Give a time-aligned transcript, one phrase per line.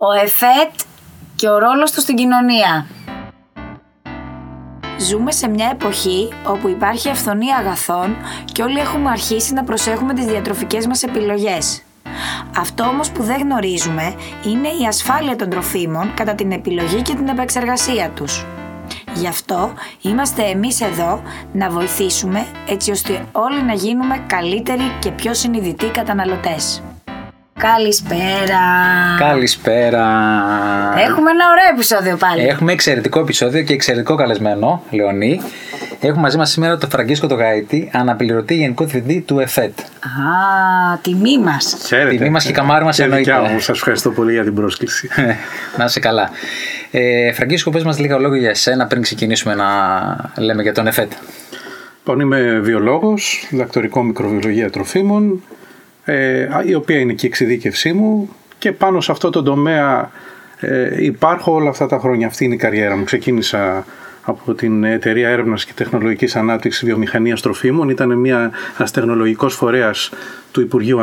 [0.00, 0.70] Ο ΕΦΕΤ
[1.36, 2.86] και ο ρόλος του στην κοινωνία.
[4.98, 8.16] Ζούμε σε μια εποχή όπου υπάρχει αυθονία αγαθών
[8.52, 11.82] και όλοι έχουμε αρχίσει να προσέχουμε τις διατροφικές μας επιλογές.
[12.56, 14.14] Αυτό όμως που δεν γνωρίζουμε
[14.44, 18.46] είναι η ασφάλεια των τροφίμων κατά την επιλογή και την επεξεργασία τους.
[19.14, 19.72] Γι' αυτό
[20.02, 21.22] είμαστε εμείς εδώ
[21.52, 26.82] να βοηθήσουμε έτσι ώστε όλοι να γίνουμε καλύτεροι και πιο συνειδητοί καταναλωτές.
[27.58, 28.60] Καλησπέρα.
[29.18, 30.06] Καλησπέρα.
[30.96, 32.46] Έχουμε ένα ωραίο επεισόδιο πάλι.
[32.46, 35.40] Έχουμε εξαιρετικό επεισόδιο και εξαιρετικό καλεσμένο, Λεωνί.
[36.00, 39.80] Έχουμε μαζί μας σήμερα τον Φραγκίσκο το Γαϊτή, αναπληρωτή γενικό διευθυντή του ΕΦΕΤ.
[39.80, 41.76] Α, τιμή μας.
[41.86, 42.16] Χαίρετε.
[42.16, 43.32] Τιμή μας και καμάρι μας εννοείται.
[43.58, 45.08] Σας ευχαριστώ πολύ για την πρόσκληση.
[45.78, 46.30] να είσαι καλά.
[46.90, 49.66] Ε, Φραγκίσκο, πες μας λίγα λόγια για εσένα πριν ξεκινήσουμε να
[50.38, 51.12] λέμε για τον ΕΦΕΤ.
[51.98, 55.42] Λοιπόν, είμαι βιολόγος, διδακτορικό μικροβιολογία τροφίμων,
[56.08, 60.10] ε, η οποία είναι και η εξειδίκευσή μου και πάνω σε αυτό το τομέα
[60.60, 62.26] ε, υπάρχω όλα αυτά τα χρόνια.
[62.26, 63.04] Αυτή είναι η καριέρα μου.
[63.04, 63.84] Ξεκίνησα
[64.28, 67.88] από την Εταιρεία Έρευνας και Τεχνολογικής Ανάπτυξης Βιομηχανίας Τροφίμων.
[67.88, 70.10] Ήταν μια αστεγνολογικός φορέας
[70.52, 70.98] του Υπουργείου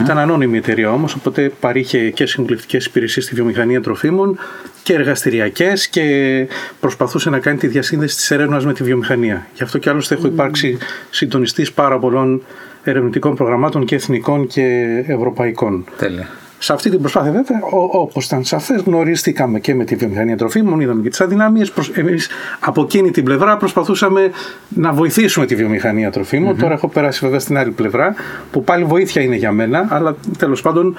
[0.00, 4.38] Ήταν ανώνυμη εταιρεία όμως, οπότε παρήχε και συμβουλευτικές υπηρεσίες στη βιομηχανία τροφίμων
[4.82, 6.46] και εργαστηριακές και
[6.80, 9.46] προσπαθούσε να κάνει τη διασύνδεση της έρευνας με τη βιομηχανία.
[9.54, 10.78] Γι' αυτό και άλλωστε έχω υπάρξει
[11.10, 12.42] συντονιστής πάρα πολλών
[12.82, 14.62] ερευνητικών προγραμμάτων και εθνικών και
[15.06, 15.84] ευρωπαϊκών.
[15.96, 16.28] Τέλεια.
[16.58, 21.02] Σε αυτή την προσπάθεια, βέβαια, όπως ήταν σαφές, γνωριστήκαμε και με τη βιομηχανία τροφίμων, είδαμε
[21.02, 21.72] και τις αδυναμίες.
[21.94, 22.28] Εμείς
[22.60, 24.30] από εκείνη την πλευρά προσπαθούσαμε
[24.68, 26.58] να βοηθήσουμε τη βιομηχανία τροφίμων.
[26.58, 28.14] Τώρα έχω περάσει βέβαια στην άλλη πλευρά,
[28.50, 30.96] που πάλι βοήθεια είναι για μένα, αλλά τέλος πάντων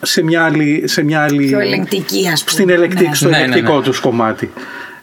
[0.00, 0.82] σε μια άλλη.
[0.88, 2.50] Σε μια άλλη Πιο ελεγκτική, ας πούμε.
[2.50, 3.14] Στην ελεκτική, ναι.
[3.14, 3.82] στο ναι, ναι, ελεκτικό ναι.
[3.82, 4.50] τους κομμάτι.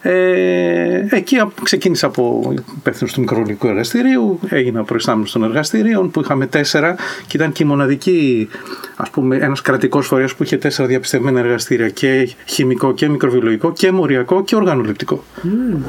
[0.01, 6.95] Ε, εκεί ξεκίνησα από υπεύθυνος του μικρολογικού εργαστηρίου, έγινα προϊστάμενος των εργαστηρίων που είχαμε τέσσερα
[7.27, 8.49] και ήταν και η μοναδική,
[8.97, 13.91] ας πούμε, ένας κρατικός φορέας που είχε τέσσερα διαπιστευμένα εργαστήρια και χημικό και μικροβιολογικό και
[13.91, 15.23] μοριακό και οργανοληπτικό.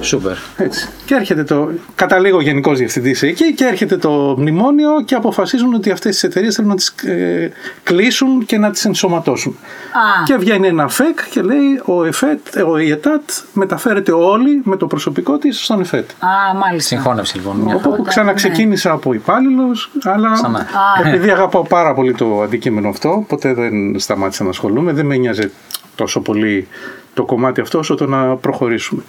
[0.00, 0.36] Σούπερ.
[0.56, 0.88] Έτσι.
[1.04, 1.70] Και έρχεται το.
[1.94, 6.70] Καταλήγω γενικός διευθυντής εκεί και έρχεται το μνημόνιο και αποφασίζουν ότι αυτές τις εταιρείες θέλουν
[6.70, 7.50] να τις ε,
[7.82, 9.52] κλείσουν και να τις ενσωματώσουν.
[9.52, 10.22] Α.
[10.24, 15.38] Και βγαίνει ένα ΦΕΚ και λέει ο ΕΦΕΤ, ο ΙΕΤΑΤ μεταφέρεται όλοι με το προσωπικό
[15.38, 16.10] της στον ΕΦΕΤ.
[16.10, 16.96] Α, μάλιστα.
[16.96, 17.56] Συγχώνευση λοιπόν.
[17.56, 17.88] Μια χαρά.
[17.94, 20.66] Όπου ξαναξεκίνησα από υπάλληλος, αλλά Ξανά.
[21.04, 25.50] επειδή αγαπάω πάρα πολύ το αντικείμενο αυτό, ποτέ δεν σταμάτησα να ασχολούμαι, δεν με νοιάζει
[25.94, 26.68] τόσο πολύ
[27.14, 29.02] το κομμάτι αυτό όσο το να προχωρήσουμε.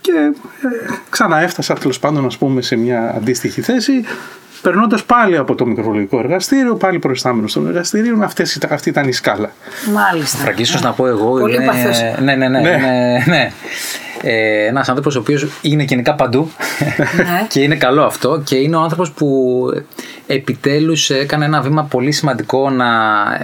[0.00, 3.92] Και ε, ξαναέφτασα τέλος πάντων ας πούμε, σε μια αντίστοιχη θέση,
[4.62, 8.22] περνώντας πάλι από το μικροβιολογικό εργαστήριο, πάλι προϊστάμενος των εργαστηρίων.
[8.22, 9.50] Αυτές, ήταν- αυτή ήταν η σκάλα.
[9.92, 10.38] Μάλιστα.
[10.38, 11.30] Φραγκίσκος να πω εγώ.
[11.30, 11.64] Πολύ είναι...
[11.66, 11.98] παθός.
[12.22, 12.60] Ναι, ναι, ναι.
[12.60, 12.76] Ναι.
[12.76, 13.50] ναι, ναι.
[14.22, 16.50] Ε, Ένας άνθρωπος ο οποίος είναι γενικά παντού
[17.16, 17.46] Ναι.
[17.48, 19.66] και είναι καλό αυτό και είναι ο άνθρωπος που
[20.26, 22.86] επιτέλους έκανε ένα βήμα πολύ σημαντικό να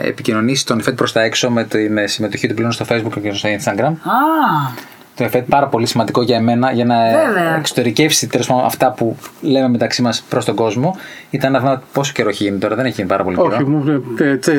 [0.00, 3.48] επικοινωνήσει τον ΕΦΕΤ προς τα έξω με την συμμετοχή του πλέον στο Facebook και στο
[3.48, 3.92] Instagram.
[3.92, 7.56] Α, Το ΕΦΕΤ πάρα πολύ σημαντικό για εμένα για να Βέβαια.
[7.58, 10.96] εξωτερικεύσει τέλος πάντων αυτά που λέμε μεταξύ μας προς τον κόσμο.
[11.30, 13.48] Ήταν ένα βήμα πόσο καιρό έχει γίνει τώρα, δεν έχει γίνει πάρα πολύ καιρό.
[13.54, 13.84] Όχι, μου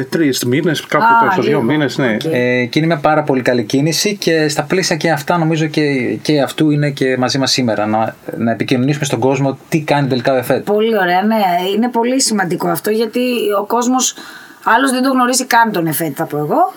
[0.10, 1.62] τρεις μήνες, κάπου Α, τόσο, δύο λίγο.
[1.62, 2.14] μήνες, ναι.
[2.16, 2.24] Οκ.
[2.32, 5.84] Ε, και είναι μια πάρα πολύ καλή κίνηση και στα πλαίσια και αυτά νομίζω και,
[6.22, 10.34] και αυτού είναι και μαζί μας σήμερα να, να επικοινωνήσουμε στον κόσμο τι κάνει τελικά
[10.34, 10.66] ο ΕΦΕΤ.
[10.66, 11.36] πολύ ωραία, ναι.
[11.76, 13.20] Είναι πολύ σημαντικό αυτό γιατί
[13.62, 14.16] ο κόσμος.
[14.64, 16.74] Άλλος δεν τον γνωρίζει καν τον ΕΦΕΤ, θα πω εγώ.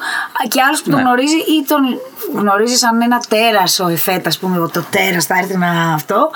[0.48, 1.04] Και άλλος που τον Ναι.
[1.04, 1.80] γνωρίζει ή τον
[2.40, 6.30] γνωρίζει σαν ένα τέρας ο ΕΦΕΤ, ας πούμε, το τέρας θα έρθει να αυτό.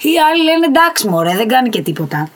[0.00, 2.28] Ή άλλοι λένε εντάξει, μωρέ, δεν κάνει και τίποτα.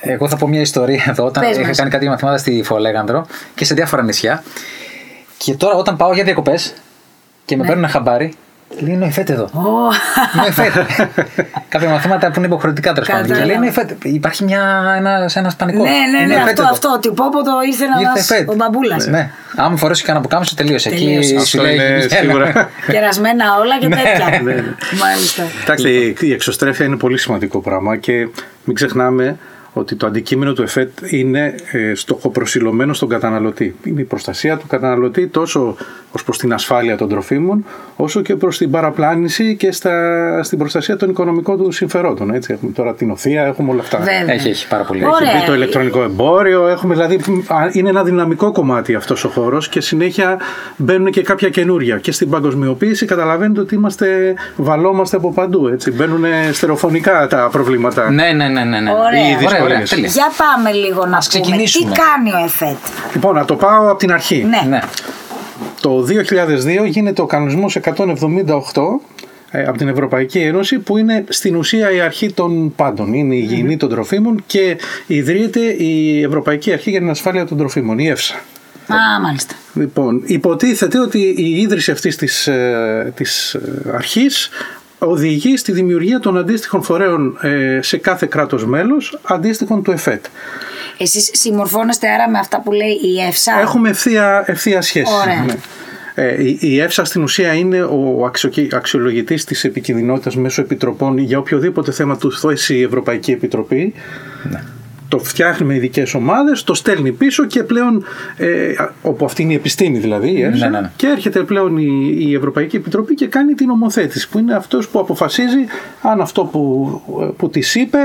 [0.00, 1.76] Εγώ θα πω μια ιστορία εδώ όταν Πες είχα μας.
[1.76, 4.42] κάνει κάτι μαθήματα στη Φολέγανδρο και σε διάφορα νησιά
[5.38, 6.74] και τώρα όταν πάω για διακοπές
[7.44, 7.68] και με Ναι.
[7.68, 8.34] παίρνουν χαμπάρι
[8.80, 9.42] λέει είναι ο ΕΦΕΤ εδώ.
[9.44, 9.58] Ω,
[10.34, 10.72] Είναι ο ΕΦΕΤ.
[11.68, 13.22] Κάποια μαθήματα που είναι υποχρεωτικά τέλος πάντων.
[13.26, 13.60] Και Κατάλαβα.
[13.60, 14.04] λέει είναι ο ΕΦΕΤ.
[14.04, 15.82] Υπάρχει μια, ένας, ένας πανικός.
[15.88, 16.70] ναι, ναι, Είναι ναι, ο ΕΦΕΤ αυτό, εδώ.
[16.70, 16.88] αυτό.
[16.94, 18.50] Ότι πω, πω το ήρθε να Ήρθε μας, ΕΦΕΤ.
[18.50, 19.06] ο μπαμπούλας.
[19.06, 19.30] Ναι.
[19.56, 20.88] Άμα μου φορέσει κανένα πουκάμισο, τελείωσε.
[20.88, 21.28] Εκεί Τελείωσε.
[21.28, 22.08] σου Αυτό λέει, είναι «Έλα».
[22.08, 22.70] σίγουρα.
[22.92, 23.96] Κερασμένα όλα και Ναι.
[23.96, 24.40] τέτοια.
[24.42, 24.62] Ναι, ναι.
[25.00, 25.42] Μάλιστα.
[25.60, 28.28] Κοιτάξτε, η- η εξωστρέφεια είναι πολύ σημαντικό πράγμα και
[28.64, 29.36] μην ξεχνάμε
[29.72, 33.76] ότι το αντικείμενο του ΕΦΕΤ είναι ε, στοχοπροσιλωμένο στον καταναλωτή.
[33.84, 35.76] Είναι η προστασία του καταναλωτή τόσο
[36.16, 37.64] ως προς την ασφάλεια των τροφίμων,
[37.96, 39.92] όσο και προς την παραπλάνηση και στα,
[40.42, 42.34] στην προστασία των οικονομικών του συμφερόντων.
[42.34, 43.98] Έτσι, έχουμε τώρα την οθεία, έχουμε όλα αυτά.
[43.98, 44.34] Βέβαια.
[44.34, 45.04] Έχει, έχει πάρα πολύ.
[45.04, 45.30] Ωραία.
[45.30, 47.14] Έχει μπει το ηλεκτρονικό εμπόριο, έχουμε δηλαδή,
[47.46, 50.38] α, είναι ένα δυναμικό κομμάτι αυτός ο χώρος και συνέχεια
[50.76, 51.98] μπαίνουν και κάποια καινούρια.
[51.98, 55.90] Και στην παγκοσμιοποίηση καταλαβαίνετε ότι είμαστε, βαλόμαστε από παντού, έτσι.
[55.90, 58.10] Μπαίνουν στερεοφωνικά τα προβλήματα.
[58.10, 58.80] Ναι, ναι, ναι, ναι.
[58.80, 58.90] ναι.
[58.90, 59.04] Ωραία.
[59.06, 59.62] Ωραία, δυσκολίες.
[59.62, 60.08] ωραία, τέλεια.
[60.08, 61.18] Για πάμε λίγο να πούμε.
[61.18, 61.92] Τι ξεκινήσουμε.
[61.94, 62.76] κάνει ο ΕΦΕΤ;
[63.12, 64.44] Λοιπόν, να το πάω από την αρχή.
[64.44, 64.68] Ναι.
[64.68, 64.80] Ναι.
[65.86, 66.06] Το
[66.84, 67.92] 2002 γίνεται ο κανονισμός 178
[69.50, 73.12] ε, από την Ευρωπαϊκή Ένωση που είναι στην ουσία η αρχή των πάντων.
[73.12, 77.98] Είναι η υγιεινή των τροφίμων και ιδρύεται η Ευρωπαϊκή Αρχή για την Ασφάλεια των Τροφίμων,
[77.98, 78.34] η ΕΦΣΑ.
[78.86, 79.54] Α, μάλιστα.
[79.74, 84.48] Λοιπόν, υποτίθεται ότι η ίδρυση αυτής της, ε, της ε, αρχής
[84.98, 90.24] οδηγεί στη δημιουργία των αντίστοιχων φορέων ε, σε κάθε κράτος μέλος, αντίστοιχων του ΕΦΕΤ.
[90.98, 93.60] Εσείς συμμορφώνεστε άρα με αυτά που λέει η ΕΦΣΑ.
[93.60, 95.12] Έχουμε ευθεία, ευθεία σχέση.
[95.22, 95.44] Ωραία.
[95.44, 95.54] Ναι.
[96.18, 101.38] Ε, η, η ΕΦΣΑ στην ουσία είναι ο αξιο- αξιολογητής της επικινδυνότητας μέσω επιτροπών για
[101.38, 103.94] οποιοδήποτε θέμα του θέσει η Ευρωπαϊκή Επιτροπή.
[105.08, 108.04] Το φτιάχνει με ειδικές ομάδες, το στέλνει πίσω και πλέον.
[108.36, 108.72] Ε,
[109.02, 110.90] όπου αυτή είναι η επιστήμη δηλαδή, η ΕΦΣΑ, Ναι, ναι, ναι.
[110.96, 114.98] και έρχεται πλέον η, η Ευρωπαϊκή Επιτροπή και κάνει την ομοθέτηση, που είναι αυτός που
[114.98, 115.64] αποφασίζει
[116.02, 117.98] αν αυτό που, που της είπε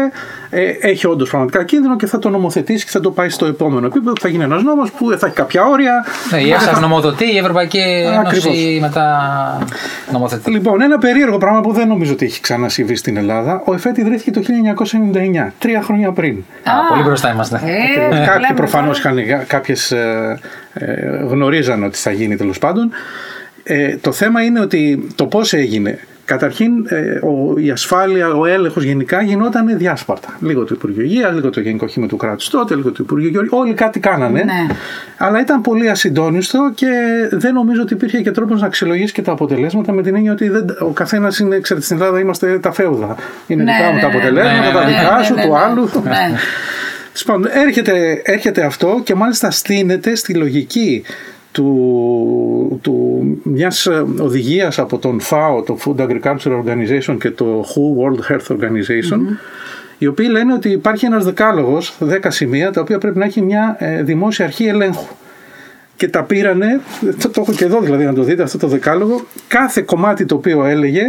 [0.50, 3.86] ε, έχει όντως πραγματικά κίνδυνο και θα το νομοθετήσει και θα το πάει στο επόμενο
[3.86, 4.14] επίπεδο.
[4.14, 6.06] που Θα γίνει ένας νόμος που θα έχει κάποια όρια.
[6.32, 8.80] Ναι, η δεν ΕΦΣΑ θα- γνωμοδοτεί, η Ευρωπαϊκή Ένωση Ακριβώς.
[8.80, 9.08] μετά
[10.12, 10.52] νομοθετεί.
[10.52, 13.62] Λοιπόν, ένα περίεργο πράγμα που δεν νομίζω ότι έχει ξανασυμβεί στην Ελλάδα.
[13.66, 16.38] Ο ΕΦΕΤ ιδρύθηκε το 1999, τρία χρόνια πριν.
[16.64, 16.72] Α,
[17.02, 17.56] πολύ μπροστά είμαστε.
[17.56, 19.44] Ε, Κάποιοι λέμε προφανώς τώρα.
[19.48, 19.94] κάποιες
[21.28, 22.92] γνωρίζαν ότι θα γίνει τέλος πάντων.
[23.64, 26.00] Ε, το θέμα είναι ότι το πώς έγινε.
[26.26, 30.38] Καταρχήν, ε, ο, η ασφάλεια, ο έλεγχος γενικά γινόταν διάσπαρτα.
[30.40, 33.58] Λίγο το Υπουργείο Υγείας, λίγο το Γενικό Χήμα του Κράτους τότε, λίγο το Υπουργείο Γεωργία.
[33.58, 34.44] Όλοι κάτι κάνανε.
[34.44, 34.76] Ναι.
[35.18, 36.88] Αλλά ήταν πολύ ασυντόνιστο και
[37.32, 40.50] δεν νομίζω ότι υπήρχε και τρόπος να αξιολογήσει και τα αποτελέσματα με την έννοια ότι
[40.50, 43.16] δεν, ο καθένας είναι, ξέρετε, στην Ελλάδα είμαστε τα φέουδα.
[43.48, 45.42] Είναι Ναι, δικά μου ναι, τα ναι, αποτελέσματα, ναι, τα ναι, δικά ναι, σου, ναι,
[45.42, 45.58] του ναι.
[45.58, 45.90] άλλου.
[47.12, 47.24] Ναι.
[47.24, 51.04] Τέλος πάντων, έρχεται, έρχεται αυτό και μάλιστα στείνεται στη λογική
[51.52, 58.04] του, του μιας ε, οδηγίας από τον FAO, το Food Agriculture Organization και το WHO
[58.04, 59.20] World Health Organization
[59.98, 63.76] οι οποίοι λένε ότι υπάρχει ένας δεκάλογος, 10 σημεία τα οποία πρέπει να έχει μια
[63.80, 65.16] ε, δημόσια αρχή ελέγχου
[65.96, 66.82] και τα πήρανε,
[67.22, 70.36] το, το έχω και εδώ δηλαδή να το δείτε αυτό το δεκάλογο κάθε κομμάτι το
[70.36, 71.04] οποίο έλεγε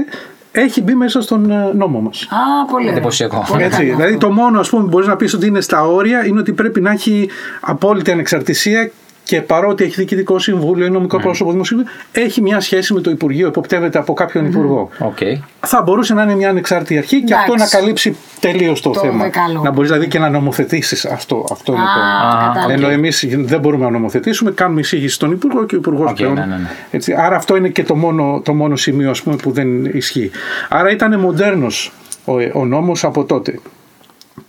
[0.53, 2.23] έχει μπει μέσα στον ε, νόμο μας.
[2.31, 2.97] Α, πολύ ωραία.
[2.97, 3.45] Εντυπωσιακό.
[3.49, 4.27] Πολύ Έτσι, καλό δηλαδή αυτό.
[4.27, 6.81] το μόνο ας πούμε που μπορείς να πεις ότι είναι στα όρια είναι ότι πρέπει
[6.81, 7.29] να έχει
[7.61, 8.91] απόλυτη ανεξαρτησία
[9.33, 11.79] και παρότι έχει διοικητικό συμβούλιο ή νομικό πρόσωπο δημοσίου,
[12.13, 14.89] έχει μια σχέση με το Υπουργείο, εποπτεύεται από κάποιον υπουργό.
[14.99, 15.17] Οκ.
[15.61, 17.77] Θα μπορούσε να είναι μια ανεξάρτητη αρχή και αυτό να Εντάξει.
[17.77, 19.23] καλύψει τελείως το, Το θέμα.
[19.25, 19.63] δεκάλογο.
[19.65, 21.45] Να μπορείς δηλαδή και να νομοθετήσεις αυτό.
[21.51, 22.47] Αυτό είναι Α, το.
[22.47, 22.73] κατάλαβα.
[22.73, 26.35] Ενώ εμείς δεν μπορούμε να νομοθετήσουμε, κάνουμε εισήγηση στον Υπουργό και ο Υπουργός Οκ, πλέον.
[26.35, 26.69] ναι, ναι, ναι.
[26.91, 30.31] Έτσι, άρα αυτό είναι και το μόνο, το μόνο σημείο ας πούμε, που δεν ισχύει.
[30.69, 31.93] Άρα ήταν μοντέρνος
[32.25, 33.59] ο, ο νόμος από τότε.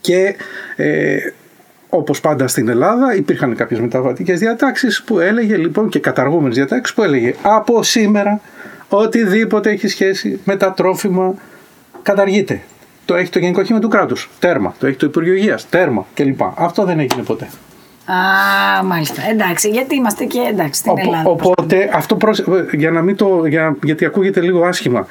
[0.01, 0.35] Και
[0.75, 1.15] ε,
[1.97, 7.03] όπως πάντα στην Ελλάδα υπήρχαν κάποιες μεταβατικές διατάξεις που έλεγε λοιπόν και καταργούμενες διατάξεις που
[7.03, 8.39] έλεγε από σήμερα
[8.89, 11.33] οτιδήποτε έχει σχέση με τα τρόφιμα
[12.01, 12.61] καταργείται.
[13.05, 14.73] Το έχει το Γενικό Χήμα του Κράτους, τέρμα.
[14.79, 16.41] Το έχει το Υπουργείο Υγείας, τέρμα κλπ.
[16.55, 17.47] Αυτό δεν έγινε ποτέ.
[18.05, 19.21] Α, μάλιστα.
[19.29, 21.29] Εντάξει, γιατί είμαστε και εντάξει στην Οπο- Ελλάδα.
[21.29, 25.07] Οπότε, αυτό προς, για να μην το, για, γιατί ακούγεται λίγο άσχημα.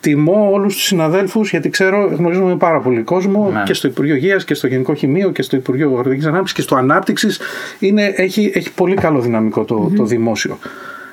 [0.00, 3.62] Τιμώ όλους τους συναδέλφους γιατί ξέρω, γνωρίζουμε πάρα πολύ κόσμο Ναι.
[3.62, 6.76] και στο Υπουργείο Υγείας και στο Γενικό Χημείο και στο Υπουργείο Αγροτικής Ανάπτυξης και στο
[6.76, 7.40] Ανάπτυξης
[7.78, 10.58] είναι, έχει, έχει πολύ καλό δυναμικό το, το δημόσιο.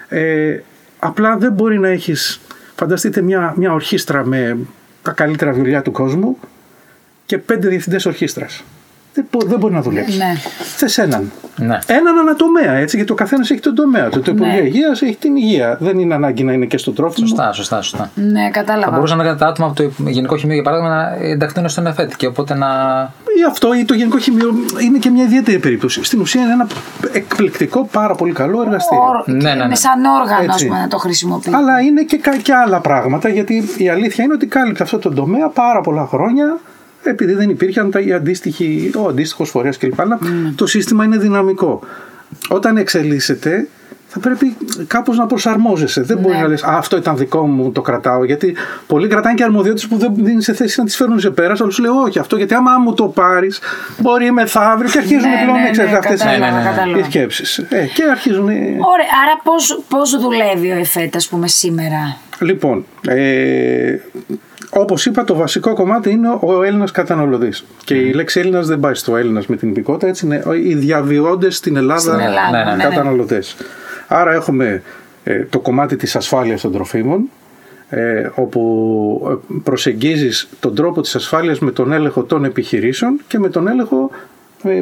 [0.09, 0.57] Ε,
[0.99, 2.41] απλά δεν μπορεί να έχεις,
[2.75, 4.57] φανταστείτε μια, μια ορχήστρα με
[5.01, 6.37] τα καλύτερα βιολιά του κόσμου
[7.25, 8.63] και πέντε διευθυντές ορχήστρας.
[9.15, 10.17] Δεν, μπο- δεν μπορεί να δουλέψει.
[10.17, 10.33] Ναι.
[10.75, 11.31] Θες έναν.
[11.57, 11.79] Ναι.
[11.85, 14.21] Έναν ανατομέα έτσι, γιατί ο καθένας έχει τον τομέα του.
[14.21, 14.67] Το Υπουργείο Ναι.
[14.67, 15.77] Υγείας έχει την υγεία.
[15.79, 17.27] Δεν είναι ανάγκη να είναι και στο τρόφιμο.
[17.27, 18.09] Σωστά, σωστά, σωστά.
[18.15, 18.91] Ναι, Θα κατάλαβα.
[18.95, 22.27] μπορούσαν να τα άτομα από το Γενικό Χημείο, για παράδειγμα, να ενταχθούν στον ΕΦΕΤ και
[22.27, 22.67] οπότε να.
[23.39, 26.03] Ή αυτό ή το Γενικό Χημείο είναι και μια ιδιαίτερη περίπτωση.
[26.03, 26.67] Στην ουσία είναι ένα
[27.13, 29.03] εκπληκτικό, πάρα πολύ καλό εργαστήριο.
[29.03, 29.63] Όρ- Ναι, ναι, ναι.
[29.63, 30.65] Είναι σαν όργανο, ας Έτσι.
[30.67, 31.51] πούμε, να το χρησιμοποιεί.
[31.53, 35.09] Αλλά είναι και, κα- και άλλα πράγματα γιατί η αλήθεια είναι ότι κάλυψε αυτό το
[35.13, 36.57] τομέα πάρα πολλά χρόνια
[37.09, 39.99] επειδή δεν υπήρχαν τα, οι αντίστοιχοι, ο αντίστοιχος φορέας κλπ.
[40.01, 40.19] Αλλά
[40.55, 41.79] το σύστημα είναι δυναμικό.
[42.49, 43.67] Όταν εξελίσσεται,
[44.07, 44.55] θα πρέπει
[44.87, 46.01] κάπως να προσαρμόζεσαι.
[46.01, 46.41] Δεν μπορεί Ναι.
[46.41, 48.23] να λες: Αυτό ήταν δικό μου, το κρατάω.
[48.23, 48.55] Γιατί
[48.87, 51.61] πολλοί κρατάνε και αρμοδιότητες που δεν είναι σε θέση να τις φέρουν σε πέρας.
[51.61, 53.59] Αλλά σου λέω: Όχι, αυτό γιατί άμα μου το πάρεις,
[53.97, 56.69] μπορεί μεθαύριο και αρχίζουν Ναι, πλέον ναι, ξέρεις, ναι, αυτές κατάλαβα, Ναι, ναι, ναι, ναι.
[56.75, 56.99] κατάλαβα.
[56.99, 57.57] οι σκέψεις.
[57.57, 58.45] Ε, και αρχίζουν.
[58.47, 63.95] Ωραία, άρα πώς, πώς δουλεύει ο ΕΦΕΤ, ας πούμε, σήμερα; Λοιπόν, ε,
[64.77, 67.65] όπως είπα το βασικό κομμάτι είναι ο Έλληνας καταναλωτής.
[67.83, 71.55] Και η λέξη Έλληνας δεν πάει στο Έλληνας με την υπηκότητα, έτσι είναι οι διαβιώντες
[71.55, 72.83] στην Ελλάδα, Στην Ελλάδα, ναι, ναι, ναι.
[72.83, 73.55] καταναλωτές.
[74.07, 74.81] Άρα έχουμε
[75.23, 77.29] ε, το κομμάτι της ασφάλειας των τροφίμων,
[77.89, 83.49] ε, όπου ε, προσεγγίζεις τον τρόπο της ασφάλειας με τον έλεγχο των επιχειρήσεων και με
[83.49, 84.17] τον έλεγχο ε,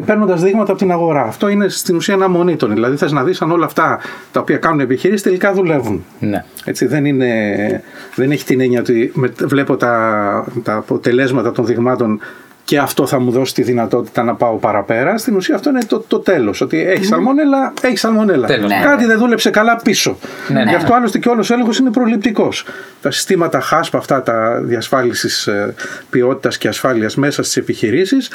[0.06, 1.24] παίρνοντας δείγματα από την αγορά.
[1.24, 2.70] Αυτό είναι στην ουσία ένα monitoring.
[2.70, 4.00] Δηλαδή θες να δεις αν όλα αυτά
[4.32, 6.04] τα οποία κάνουν οι επιχειρήσεις τελικά δουλεύουν.
[6.20, 6.44] Ναι.
[6.66, 7.84] Έτσι, δεν, είναι,
[8.16, 12.20] δεν έχει την έννοια ότι με, βλέπω τα, τα αποτελέσματα των δειγμάτων
[12.66, 15.18] και αυτό θα μου δώσει τη δυνατότητα να πάω παραπέρα.
[15.18, 16.62] Στην ουσία αυτό είναι το, το τέλος.
[16.62, 18.48] Ότι έχεις σαλμονέλα, έχεις σαλμονέλα.
[18.48, 18.80] Τέλος, ναι.
[18.84, 20.18] Κάτι δεν δούλεψε καλά πίσω.
[20.48, 20.70] Ναι, ναι.
[20.70, 22.66] Γι' αυτό άλλωστε και όλος ο έλεγχος είναι προληπτικός.
[23.02, 25.74] Τα συστήματα HASP, αυτά τα διασφάλισης ε,
[26.10, 28.30] ποιότητας και ασφάλειας μέσα στις επιχειρήσεις,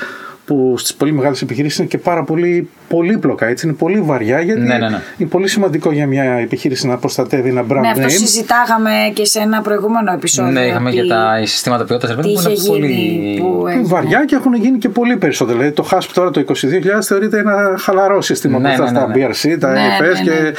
[0.45, 3.47] που στις πολύ μεγάλες επιχειρήσεις είναι και πάρα πολύ πολύπλοκα.
[3.47, 5.01] Έτσι, είναι πολύ βαριά γιατί Ναι, ναι, ναι.
[5.19, 8.11] είναι πολύ σημαντικό για μια επιχείρηση να προστατεύει ένα brand Ναι, αυτό name.
[8.11, 10.53] συζητάγαμε και σε ένα προηγούμενο επεισόδιο.
[10.53, 12.69] Ναι, είχαμε ότι και τα συστήματα ποιότητας Τι που είχε είναι γίνει.
[12.69, 13.39] πολύ.
[13.41, 13.83] Που Είναι
[14.19, 14.25] έγινε.
[14.25, 15.59] βαριά και έχουν γίνει και πολύ περισσότερο.
[15.59, 16.55] Δηλαδή το HASP τώρα το 22.000
[17.01, 19.27] θεωρείται ένα χαλαρό σύστημα Ναι, μπροστά ναι, στα ναι, ναι.
[19.27, 20.21] BRC, τα Ναι, NFS ναι, ναι.
[20.23, 20.55] και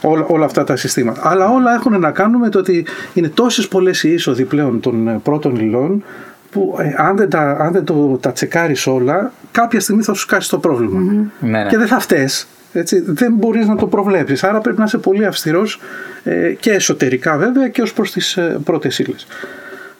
[0.00, 1.20] όλα, όλα αυτά τα συστήματα.
[1.24, 5.08] Αλλά όλα έχουν να κάνουν με το ότι είναι τόσες πολλές οι είσοδοι πλέον των
[5.08, 6.04] ε, πρώτων υλών
[6.50, 10.20] που ε, αν δεν, τα, αν δεν το, τα τσεκάρεις όλα κάποια στιγμή θα σου
[10.20, 11.00] σκάσει το πρόβλημα.
[11.00, 11.68] Ναι, ναι.
[11.68, 12.46] Και δεν θα φταίς.
[12.72, 14.44] Έτσι, δεν μπορείς να το προβλέψεις.
[14.44, 15.80] Άρα πρέπει να είσαι πολύ αυστηρός
[16.24, 19.26] ε, και εσωτερικά βέβαια και ως προς τις ε, πρώτες ύλες.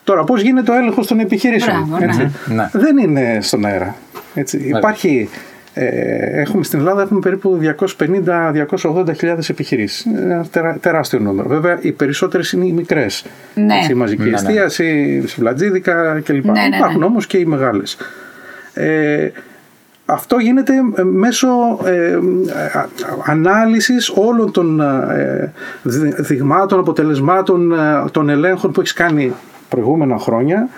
[0.05, 1.85] Τώρα πώς γίνεται ο έλεγχος των επιχειρήσεων.
[1.87, 2.11] Μπράβο, ναι.
[2.11, 2.69] έτσι; Μμμ, ναι.
[2.73, 3.95] Δεν είναι στον αέρα.
[4.33, 4.57] Έτσι.
[4.57, 5.29] Υπάρχει,
[5.73, 10.05] ε, έχουμε στην Ελλάδα έχουμε περίπου 250-280 χιλιάδες επιχειρήσεις.
[10.05, 11.47] Είναι ένα τερα- τεράστιο νούμερο.
[11.49, 13.25] Βέβαια οι περισσότερες είναι οι μικρές.
[13.55, 13.75] Ναι.
[13.75, 14.35] Έτσι, η μαζική Ναι, ναι.
[14.35, 16.45] εστίαση, σουβλατζίδικα κλπ.
[16.45, 16.75] Ναι, ναι, ναι.
[16.77, 17.97] Υπάρχουν όμως και οι μεγάλες.
[18.73, 19.29] Ε,
[20.05, 21.47] αυτό γίνεται ε, μέσω
[21.85, 22.13] ε,
[22.77, 22.87] α-
[23.25, 25.51] ανάλυσης όλων των ε,
[25.83, 27.77] δη- δειγμάτων, αποτελεσμάτων ε,
[28.11, 29.33] των ελέγχων που έχεις κάνει
[29.75, 30.69] προηγούμενα χρόνια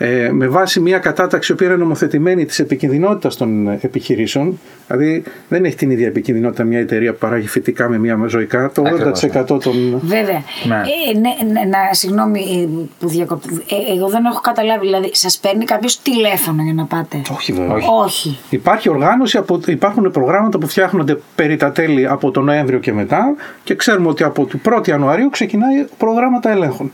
[0.00, 5.64] ε, με βάση μια κατάταξη η οποία είναι νομοθετημένη της επικινδυνότητας των επιχειρήσεων δηλαδή δεν
[5.64, 9.62] έχει την ίδια επικινδυνότητα μια εταιρεία που παράγει φυτικά με μια ζωικά το Ακριβώς, 80%
[9.62, 10.42] των Βέβαια.
[10.64, 10.74] Ναι.
[10.74, 13.48] Ε, ναι, ναι, να, συγγνώμη ε, που διακόπτω.
[13.54, 14.86] Ε, εγώ δεν έχω καταλάβει.
[14.86, 17.86] Δηλαδή, σας παίρνει κάποιος τηλέφωνο για να πάτε; όχι βέβαια Όχι.
[18.02, 18.38] Όχι.
[18.50, 23.34] Υπάρχει οργάνωση, από, υπάρχουν προγράμματα που φτιάχνονται περί τα τέλη από τον Νοέμβριο και μετά
[23.64, 26.92] και ξέρουμε ότι από την 1η Ιανουαρίου ξεκινάει προγράμματα ελέγχων.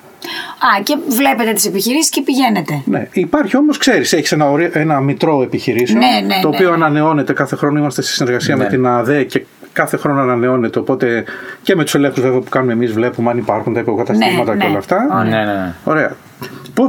[0.59, 2.83] Α, και βλέπετε τις επιχειρήσεις και πηγαίνετε.
[2.85, 3.09] Ναι.
[3.12, 6.57] Υπάρχει όμως, ξέρεις, έχεις ένα, ωρι- ένα μητρό επιχειρήσεων Ναι, ναι, το ναι.
[6.57, 7.78] οποίο ανανεώνεται κάθε χρόνο.
[7.78, 8.62] Είμαστε στη συνεργασία Ναι.
[8.62, 10.78] με την ΑΔΕ και κάθε χρόνο ανανεώνεται.
[10.78, 11.25] Οπότε
[11.62, 14.64] και με τους ελέγχους βέβαια που κάνουμε εμείς βλέπουμε αν υπάρχουν τα υποκαταστήματα Ναι, και
[14.64, 14.71] ναι.
[14.71, 14.97] όλα αυτά.
[15.12, 15.25] Ωραία.
[15.25, 15.73] Ναι, ναι, ναι.
[15.85, 16.16] Ωραία.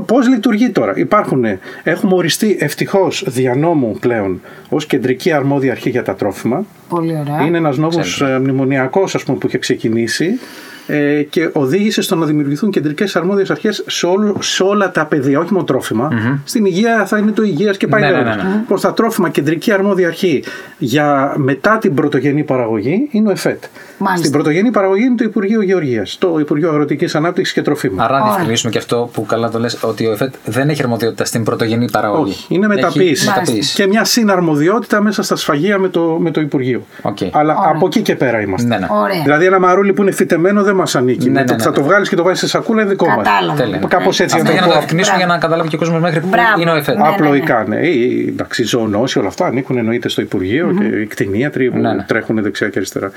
[0.06, 1.46] Πώς λειτουργεί τώρα; Υπάρχουν,
[1.84, 6.65] έχουμε οριστεί ευτυχώς δια νόμου πλέον ως κεντρική αρμόδια αρχή για τα τρόφιμα.
[6.89, 7.46] Πολύ ωραία.
[7.48, 10.39] Είναι ένας νόμος ε, μνημονιακός ας πούμε, που είχε ξεκινήσει
[10.88, 15.39] ε, και οδήγησε στο να δημιουργηθούν κεντρικές αρμόδιες αρχές σε, όλο, σε όλα τα πεδία,
[15.39, 16.10] όχι μόνο τρόφιμα.
[16.44, 18.36] Στην υγεία θα είναι το υγείας και πάει Ναι, ναι, λέγοντας.
[18.36, 18.63] ναι, ναι.
[18.68, 20.44] Προς τα τρόφιμα, κεντρική αρμόδια αρχή
[20.77, 23.63] για μετά την πρωτογενή παραγωγή είναι ο ΕΦΕΤ.
[23.98, 24.18] Μάλιστα.
[24.18, 28.00] Στην πρωτογενή παραγωγή είναι το Υπουργείο Γεωργίας, το Υπουργείο Αγροτικής Ανάπτυξης και Τροφίμων.
[28.00, 28.30] Άρα να Ωραία.
[28.30, 31.92] διευκρινίσουμε και αυτό που καλά το λες ότι ο ΕΦΕΤ δεν έχει αρμοδιότητα στην πρωτογενή
[31.92, 32.32] παραγωγή.
[32.32, 33.25] Όχι, είναι Έχει μεταποίηση.
[33.27, 33.75] μεταποίηση.
[33.75, 36.82] Και μια συναρμοδιότητα μέσα στα σφαγεία με το, με το Υπουργείο.
[37.01, 37.18] Οκ.
[37.32, 37.72] Αλλά Ωραία.
[37.75, 38.68] από εκεί και πέρα είμαστε.
[38.68, 38.88] Ναι, ναι.
[38.89, 39.22] Ωραία.
[39.24, 41.25] Δηλαδή ένα μαρούλι που είναι φυτεμένο δεν μας ανήκει.
[41.25, 41.75] Ναι, Με ναι, το ναι, που θα ναι.
[41.75, 43.15] το βγάλεις και το βάζεις σε σακούλα είναι δικό μας.
[43.15, 43.62] Κατάλαβα.
[43.62, 43.79] Τέλεια.
[43.88, 44.79] Κάπως έτσι Αυτό να για να το το πω.
[44.79, 46.62] διευκρινίσουμε για να καταλάβει και ο κόσμος μέχρι πού Μπράβο.
[46.62, 46.96] είναι ο ΕΦΕΤ.
[46.96, 47.88] Ναι, ναι, Απλοϊκά, ναι.
[47.88, 51.94] Οι, εντάξει, οι ζωονόσοι, όλα αυτά ανήκουν εννοείται στο Υπουργείο και οι κτηνίατροι που Ναι,
[51.94, 52.03] ναι.
[52.03, 53.12] τρέχουν δεξιά και αριστερά.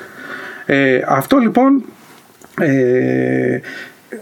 [0.66, 1.82] Ε, αυτό λοιπόν.
[2.60, 3.60] Ε,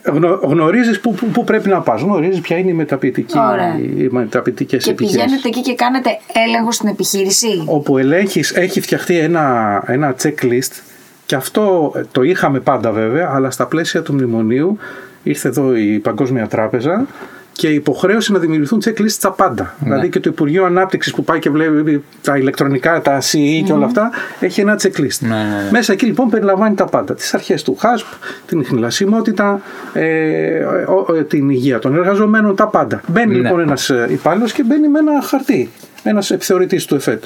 [0.02, 3.76] γνω, γνωρίζεις που, που, που πρέπει να πας γνωρίζεις ποια είναι η μεταποιητική, Ωραία.
[3.78, 6.10] οι μεταποιητικές Και επιχειρήσεις πηγαίνετε εκεί και κάνετε
[6.48, 10.80] έλεγχο στην επιχείρηση; όπου ελέγχεις, έχει φτιαχτεί ένα, ένα checklist
[11.26, 14.78] και αυτό το είχαμε πάντα βέβαια, αλλά στα πλαίσια του μνημονίου
[15.22, 17.06] ήρθε εδώ η Παγκόσμια Τράπεζα
[17.52, 19.74] και υποχρέωσε να δημιουργηθούν checklist στα πάντα.
[19.78, 23.84] Δηλαδή και το Υπουργείο Ανάπτυξης που πάει και βλέπει τα ηλεκτρονικά, τα CE και όλα
[23.84, 25.18] αυτά, έχει ένα checklist.
[25.20, 25.68] Ναι, ναι, ναι.
[25.70, 27.14] Μέσα εκεί λοιπόν περιλαμβάνει τα πάντα.
[27.14, 28.16] Τις αρχές του HACCP,
[28.46, 29.60] την ιχνηλασιμότητα,
[29.92, 33.00] ε, ο- ο- την υγεία των εργαζομένων, τα πάντα.
[33.06, 33.40] Μπαίνει Ναι.
[33.40, 35.70] λοιπόν ένας υπάλληλος και μπαίνει με ένα χαρτί.
[36.02, 37.22] Ένας επιθεωρητής του ΕΦΕΤ.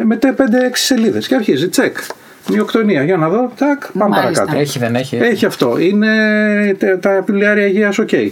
[0.00, 1.96] Ε, με 5-6 σελίδες και αρχίζει τσεκ.
[2.48, 4.30] Μυοκτονία, για να δω, τάκ, πάμε Μάλιστα.
[4.44, 4.58] παρακάτω.
[4.60, 5.16] Έχει, δεν έχει.
[5.16, 5.78] Έχει αυτό.
[5.78, 6.08] Είναι
[6.78, 8.12] τε- τα βιβλιάρια υγείας, οκ.
[8.12, 8.30] Ε,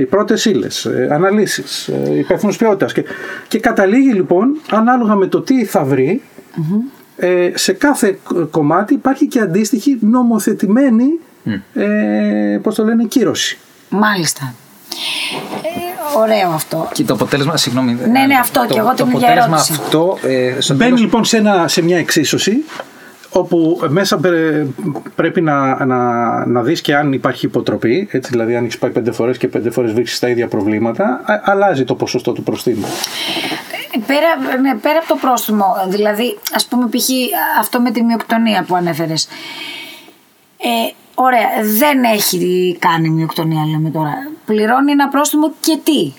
[0.00, 2.92] οι πρώτες ύλες, ε, αναλύσεις, ε, υπεύθυνος ποιότητας.
[2.92, 3.04] Και,
[3.48, 6.22] και καταλήγει λοιπόν, ανάλογα με το τι θα βρει,
[7.16, 11.06] ε, σε κάθε κ- κομμάτι υπάρχει και αντίστοιχη νομοθετημένη,
[11.74, 13.58] ε, πώς το λένε, κύρωση.
[13.88, 14.54] Μάλιστα.
[15.62, 16.88] Ε, ωραίο αυτό.
[16.92, 17.92] Και το αποτέλεσμα, συγγνώμη.
[17.92, 19.72] Ναι, ναι, αυτό το, και εγώ το την ίδια αποτέλεσμα ερώτηση.
[19.72, 20.18] αυτό.
[20.22, 22.64] Ε, στο Μπαίνει τέλος- λοιπόν σε, ένα, σε μια εξίσωση
[23.32, 24.66] όπου μέσα πρέ-
[25.14, 25.98] πρέπει να, να,
[26.46, 29.70] να δεις και αν υπάρχει υποτροπή, έτσι δηλαδή αν έχεις πάει πέντε φορές και πέντε
[29.70, 32.86] φορές βρίσκεις τα ίδια προβλήματα, α- αλλάζει το ποσοστό του προστίμου.
[33.94, 37.08] Ε, Πέρα, ναι, πέρα από το πρόστιμο, δηλαδή, ας πούμε, π.χ.
[37.58, 39.28] αυτό με τη μειοκτονία που ανέφερες.
[40.58, 41.48] Ε, ωραία,
[41.78, 44.12] δεν έχει κάνει μειοκτονία, λέμε τώρα.
[44.44, 46.12] Πληρώνει ένα πρόστιμο και τι;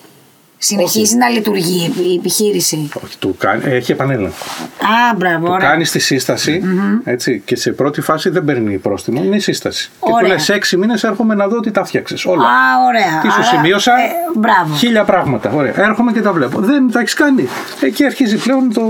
[0.65, 2.89] Συνεχίζει να λειτουργεί η επιχείρηση.
[3.03, 4.43] Όχι, του κάνει, έχει επανέλεγχο.
[4.79, 5.70] Α, μπράβο, Του ωραία.
[5.70, 6.62] κάνει τη συσταση
[7.03, 9.89] έτσι, και σε πρώτη φάση δεν παίρνει πρόστιμο, είναι η σύσταση.
[10.00, 10.27] Και του Ωραία.
[10.34, 12.25] λες σε έξι μήνες έρχομαι να δω ότι τα φτιάξες.
[12.25, 12.43] Όλα.
[12.43, 12.48] Α,
[12.88, 13.22] ωραία.
[13.22, 14.75] Τι σου Άρα, σημείωσα, ε, μπράβο.
[14.75, 15.51] χίλια πράγματα.
[15.53, 15.74] Ωραία.
[15.75, 16.60] Έρχομαι και τα βλέπω.
[16.60, 17.48] Δεν τα έχεις κάνει.
[17.82, 18.82] Εκεί αρχίζει πλέον το.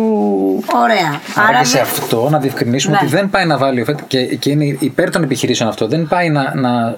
[0.83, 1.19] Ωραία.
[1.47, 2.99] Άρα και σε δεν- αυτό να διευκρινίσουμε Ναι.
[3.07, 5.87] ότι δεν πάει να βάλει ο ΦΕΤ και, και είναι υπέρ των επιχειρήσεων αυτό.
[5.87, 6.95] Δεν πάει να, να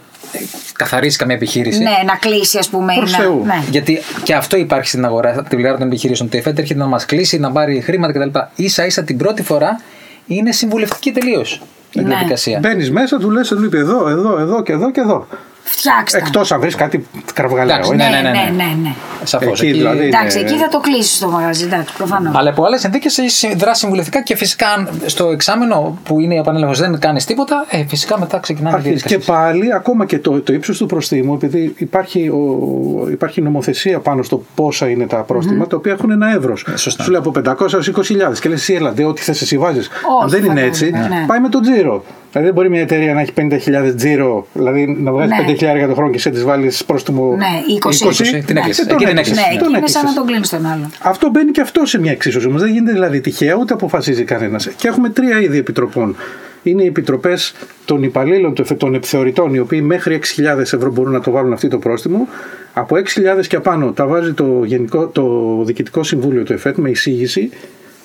[0.78, 1.78] καθαρίσει καμία επιχείρηση.
[1.84, 2.94] Ναι, να κλείσει, ας πούμε.
[2.94, 3.42] ή Προς να- Θεού.
[3.46, 3.64] Ναι.
[3.70, 6.30] Γιατί και αυτό υπάρχει στην αγορά, από την πλευρά των επιχειρήσεων.
[6.30, 8.40] Το ΕΦΕΤ έρχεται να μας κλείσει, να πάρει χρήματα κτλ.
[8.66, 9.80] σα ίσα την πρώτη φορά
[10.28, 11.62] είναι συμβουλευτική τελείως
[11.94, 12.08] η Ναι.
[12.08, 12.60] διαδικασία.
[12.60, 15.28] Μπαίνεις μέσα, του λες, του είπε εδώ, εδώ, εδώ και εδώ και εδώ.
[15.68, 16.18] Φτιάξτε.
[16.18, 17.76] Εκτός αν βρεις κάτι κραυγαλαίο.
[17.76, 18.10] Εντάξει, έτσι.
[18.10, 18.64] Ναι, ναι, ναι, ναι, ναι.
[18.64, 18.76] ναι.
[18.84, 19.62] ναι, Σαφώς.
[19.62, 22.36] Εκεί δηλαδή- Εντάξει, Είναι- εκεί θα το κλείσεις το μαγαζί, εντάξει, προφανώς.
[22.36, 26.38] Αλλά υπό άλλες συνθήκε έχει δράσει συμβουλευτικά και φυσικά αν στο εξάμεινο που είναι η
[26.38, 29.02] επανέλεγχο δεν κάνεις τίποτα, ε, φυσικά μετά ξεκινάνε οι Αρχίζει.
[29.02, 29.38] Και διαδικασίες.
[29.46, 34.44] πάλι, ακόμα και το, το ύψος του προστίμου, επειδή υπάρχει, ο, υπάρχει νομοθεσία πάνω στο
[34.56, 36.66] πόσα είναι τα πρόστιμα, τα οποία έχουν ένα εύρος.
[36.76, 37.04] σωστά.
[37.04, 39.90] Σου λέει από 500 έως 20.000 και λες, εσύ έλατε, ό,τι θες, εσύ βάζεις.
[40.22, 41.24] Αν δεν θα είναι κάνει, έτσι, ναι.
[41.28, 42.04] πάει με το τζίρο.
[42.38, 45.84] Δηλαδή, δεν μπορεί μια εταιρεία να έχει 50.000 τζίρο, δηλαδή να βγάζει Ναι.
[45.84, 47.46] 5.000 το χρόνο και σε τη βάλεις πρόστιμο Ναι,
[47.80, 48.08] 20.
[48.08, 48.82] 20, την έκλεισε.
[48.82, 49.32] Ε, τον Εκεί την έκλεισε.
[49.42, 49.52] έκλεισε.
[49.52, 50.14] Ναι, τον εκεί είναι σαν να έκλεισες.
[50.16, 50.90] τον κλείνεις τον άλλο.
[51.02, 52.48] Αυτό μπαίνει και αυτό σε μια εξίσωση.
[52.48, 54.68] Όμως δεν γίνεται δηλαδή τυχαία ούτε αποφασίζει κανένας.
[54.68, 56.16] Και έχουμε τρία είδη επιτροπών.
[56.64, 57.54] Είναι οι επιτροπές
[57.86, 61.68] των υπαλλήλων των των επιθεωρητών, οι οποίοι μέχρι 6.000 ευρώ μπορούν να το βάλουν αυτή
[61.68, 62.28] το πρόστιμο.
[62.74, 65.24] Από 6.000 και απάνω τα βάζει το, γενικό, το
[65.66, 67.50] Διοικητικό Συμβούλιο του ΕΦΕΤ με εισήγηση,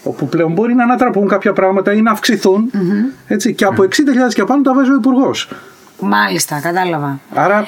[0.03, 2.71] όπου πλέον μπορεί να ανατραπούν κάποια πράγματα ή να αυξηθουν
[3.27, 3.89] Έτσι, και από 60.000
[4.35, 5.49] και απάνω τα βάζει ο Υπουργός.
[6.01, 7.21] Μάλιστα, κατάλαβα.
[7.35, 7.67] Άρα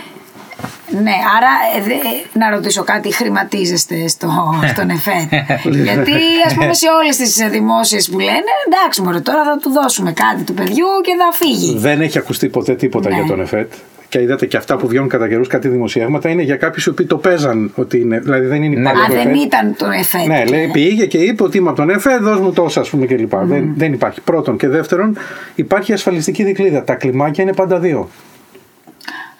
[1.03, 5.45] Ναι, άρα ε, δε- να ρωτήσω κάτι, χρηματίζεστε στο, στον ΕΦΕΤ.
[5.65, 6.13] Γιατί
[6.47, 10.43] ας πούμε σε όλες τις δημόσιες που λένε, εντάξει μωρέ, τώρα θα του δώσουμε κάτι
[10.43, 11.79] του παιδιού και θα φύγει.
[11.79, 13.15] Δεν έχει ακουστεί ποτέ τίποτα Ναι.
[13.15, 13.73] για τον ΕΦΕΤ.
[14.13, 17.07] Και είδατε και αυτά που βγαίνουν κατά καιρούς, κάτι δημοσιεύματα είναι για κάποιους οι οποίοι
[17.07, 18.19] το παίζαν ότι είναι.
[18.19, 19.43] Δηλαδή δεν είναι Ναι, υπάλληλοι Α, του δεν ΕΦΕΤ.
[19.45, 20.27] ήταν το ΕΦΕΤ.
[20.27, 23.07] Ναι, λέει, πήγε και είπε ότι είμαι από τον ΕΦΕ, δώσ' μου τόσα, ας πούμε
[23.07, 23.35] κλπ.
[23.37, 24.21] Δεν, δεν υπάρχει.
[24.21, 24.57] Πρώτον.
[24.57, 25.17] Και δεύτερον,
[25.55, 26.85] υπάρχει ασφαλιστική δικλίδα.
[26.85, 28.09] Τα κλιμάκια είναι πάντα δύο.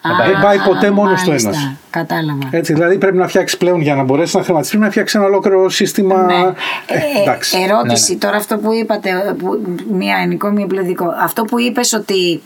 [0.03, 1.73] Α, Δεν πάει ποτέ μόνος του μάλιστα, ένας.
[1.91, 2.49] Κατάλαβα.
[2.51, 5.25] Έτσι, δηλαδή πρέπει να φτιάξεις πλέον για να μπορέσεις να χρηματιστείς, πρέπει να φτιάξεις ένα
[5.29, 6.23] ολόκληρο σύστημα.
[6.25, 6.35] Ναι.
[6.35, 7.59] Ε, Ε, εντάξει.
[7.69, 9.63] ερώτηση τώρα αυτό που είπατε, που,
[9.93, 11.07] μία ενικό, μία πλεδικό.
[11.23, 12.41] Αυτό που είπες ότι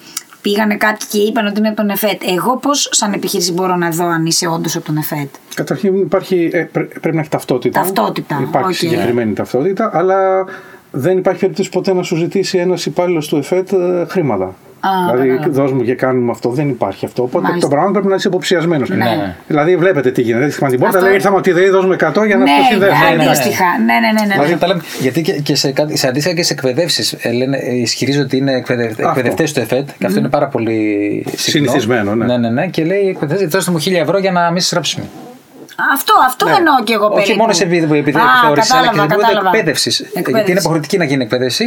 [0.50, 2.22] πήγανε κάτι και είπαν ότι είναι από τον ΕΦΕΤ.
[2.36, 5.28] Εγώ πώς σαν επιχείρηση μπορώ να δω αν είσαι όντως από τον ΕΦΕΤ.
[5.54, 7.80] Καταρχήν υπάρχει, ε, πρέ- πρέπει να έχει ταυτότητα.
[7.80, 8.74] Ταυτότητα, Υπάρχει οκ.
[8.74, 10.44] συγκεκριμένη ταυτότητα, αλλά
[10.90, 14.54] δεν υπάρχει περίπτωση ποτέ να σου ζητήσει ένας υπάλληλος του ΕΦΕΤ ε, χρήματα.
[14.80, 15.62] Α, δηλαδή, κατάλαβα.
[15.62, 16.50] δώσ' μου και κάνουμε αυτό.
[16.50, 17.22] Δεν υπάρχει αυτό.
[17.22, 17.68] Οπότε Μάλιστα.
[17.68, 18.88] το πράγμα πρέπει να είσαι υποψιασμένος.
[18.88, 19.34] Ναι.
[19.46, 20.40] Δηλαδή, βλέπετε τι γίνεται.
[20.42, 22.64] Δεν χτυπάνε την πόρτα, Αυτό- λέει ήρθαμε ότι δεν δώσουμε 100 για να Ναι, το
[22.70, 23.10] συνδέσουμε.
[23.10, 23.24] ναι, ναι.
[23.24, 23.64] αντίστοιχα.
[23.86, 24.26] Ναι, ναι, ναι.
[24.26, 24.58] ναι, Δηλαδή, ναι.
[24.58, 27.16] τα λέμε, γιατί και, και σε, κάτι- σε αντίστοιχα και σε εκπαιδεύσεις
[27.82, 30.78] ισχυρίζονται ότι είναι εκπαιδευτές του ΕΦΕΤ και αυτό είναι πάρα πολύ
[31.26, 31.36] συχνό.
[31.36, 32.24] Συνηθισμένο, ναι.
[32.26, 32.66] ναι, ναι, ναι.
[32.66, 35.04] Και λέει εκπαιδευτέ, δώστε μου 1000 ευρώ για να μην σα ράψουμε.
[35.94, 37.22] Αυτό, αυτό εννοώ και εγώ περίπου.
[37.30, 39.48] Όχι μόνο σε επίπεδο Α, επιθεώρηση, αλλά και σε κατάλαβα, επίπεδο κατάλαβα.
[39.48, 39.96] εκπαίδευσης.
[39.98, 40.50] Γιατί Εκπαίδευση.
[40.50, 41.64] είναι υποχρεωτική να γίνει εκπαίδευση.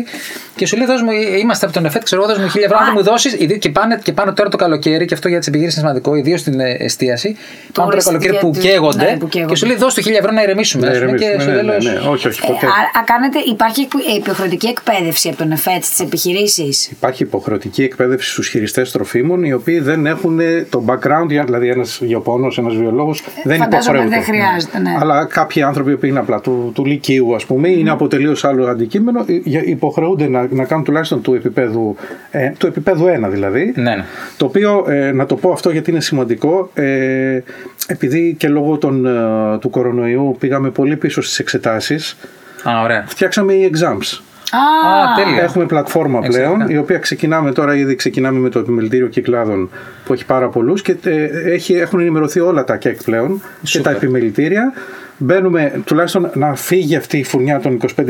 [0.55, 2.77] Και σου λέει, δώσ' μου, είμαστε από τον ΕΦΕΤ, ξέρω εγώ, δώσ' μου 1000 ευρώ.
[2.77, 5.47] Αν δεν μου δώσεις, και πάνε, και πάνω τώρα το καλοκαίρι, και αυτό για τις
[5.47, 7.29] επιχειρήσει είναι σημαντικό, ιδίως στην ε, εστίαση.
[7.73, 9.15] Πάνω το Τουριστικές, καλοκαίρι που ναι, καίγονται.
[9.19, 9.51] που καίγονται.
[9.51, 10.85] Και σου λέει, δώσ' του 1000 ευρώ να ηρεμήσουμε.
[10.85, 12.09] Ναι, ας πούμε, ηρεμήσουμε, Και στο ναι, ναι, τέλος- ναι.
[12.09, 12.65] Όχι, όχι, ποτέ.
[12.65, 17.83] Ε, α, α, κάνετε, υπάρχει εκπ- υποχρεωτική εκπαίδευση από τον ΕΦΕΤ στις επιχειρήσεις; Υπάρχει υποχρεωτική
[17.83, 22.57] εκπαίδευση στους χειριστές τροφίμων, οι οποίοι δεν έχουν ε, το background, για- δηλαδή ένας γεωπόνος,
[22.57, 24.33] ένας βιολόγος, δεν φαντάζομαι υποχρεούται.
[24.33, 24.97] δεν χρειάζεται, ναι.
[24.99, 28.67] Αλλά κάποιοι άνθρωποι που είναι απλά του, του Λυκείου, ας πούμε, είναι από τελείως άλλο
[28.67, 31.95] αντικείμενο, ε, για- υποχρεούνται να, να κάνουν τουλάχιστον του επίπεδου,
[32.31, 33.73] ε, του επίπεδου 1 δηλαδή.
[33.75, 34.03] Ναι, ναι.
[34.37, 37.39] Το οποίο, ε, να το πω αυτό γιατί είναι σημαντικό, ε,
[37.87, 42.17] επειδή και λόγω των, ε, του κορονοϊού πήγαμε πολύ πίσω στις εξετάσεις,
[42.63, 43.03] Α, ωραία.
[43.07, 44.21] φτιάξαμε οι exams.
[44.51, 45.43] Α, τέλεια.
[45.43, 46.55] Έχουμε πλατφόρμα Εξαιρετικά.
[46.55, 49.69] πλέον, η οποία ξεκινάμε τώρα, ήδη ξεκινάμε με το επιμελητήριο κυκλάδων
[50.05, 53.91] που έχει πάρα πολλούς και ε, έχει, έχουν ενημερωθεί όλα τα ΚΕΚ πλέον και Σούπερ.
[53.91, 54.73] τα επιμελητήρια.
[55.21, 58.05] Μπαίνουμε τουλάχιστον να φύγει αυτή η φουρνιά των 25.000.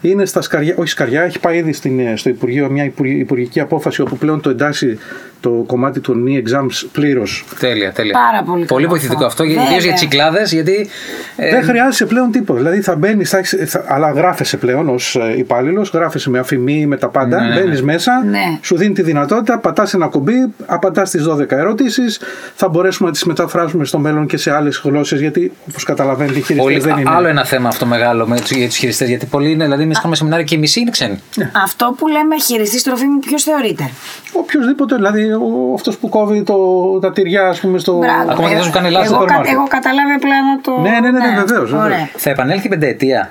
[0.00, 3.60] Είναι στα σκαριά, όχι σκαριά, έχει πάει ήδη στην, ε, στο Υπουργείο μια υπουργ- υπουργική
[3.60, 4.98] απόφαση όπου πλέον το εντάσσει
[5.40, 7.44] το κομμάτι των μη exams πλήρως.
[7.60, 8.12] Τέλεια, τέλεια.
[8.12, 9.42] Πάρα πολύ καλό Πολύ βοηθητικό αυτό.
[9.42, 9.92] αυτό, ιδίως για Βέβαια.
[9.94, 10.88] τι κυκλάδε, γιατί.
[11.36, 12.58] ε, Δεν χρειάζεσαι πλέον τίποτα.
[12.58, 16.96] Δηλαδή θα μπαίνεις, θα έχεις- θα- αλλά γράφεσαι πλέον ως υπάλληλος, γράφεσαι με αφημί, με
[16.96, 17.40] τα πάντα.
[17.40, 17.60] Ναι, ναι, ναι.
[17.60, 18.58] Μπαίνεις μέσα, Ναι.
[18.62, 20.34] σου δίνει τη δυνατότητα, πατάς ένα κουμπί,
[20.66, 22.20] απαντάς τι 12 ερωτήσεις.
[22.54, 26.42] Θα μπορέσουμε να τις μεταφράσουμε στο μέλλον και σε άλλες γλώσσες, γιατί όπως καταλαβαίνετε οι
[26.42, 27.10] χειριστές Πολύ, δεν είναι.
[27.14, 29.08] Άλλο ένα θέμα αυτό μεγάλο με τους, για τους χειριστές.
[29.08, 31.18] Γιατί πολλοί είναι, δηλαδή, εμείς κάνουμε σεμινάρια και οι μισοί είναι ξένοι.
[31.64, 33.90] Αυτό που λέμε χειριστή τροφίμου, ποιος θεωρείται;
[34.32, 35.25] Οποιοδήποτε, δηλαδή
[35.74, 36.56] αυτός που κόβει το,
[37.00, 37.92] τα τυριά, ας πούμε, στο.
[37.96, 38.30] Μπράβο.
[38.30, 40.60] Ακόμα και Ε, δεν σου κάνει λάθος Εγώ, στο κα- σούπερ εγώ καταλάβει απλά να
[40.60, 40.80] το.
[40.80, 41.82] Ναι, ναι, ναι, ναι, βεβαίως, Ωραία.
[41.82, 42.12] βεβαίως.
[42.16, 43.30] Θα επανέλθει η πενταετία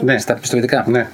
[0.00, 0.18] Ναι.
[0.18, 0.84] στα πιστοποιητικά.
[0.86, 1.06] Ναι.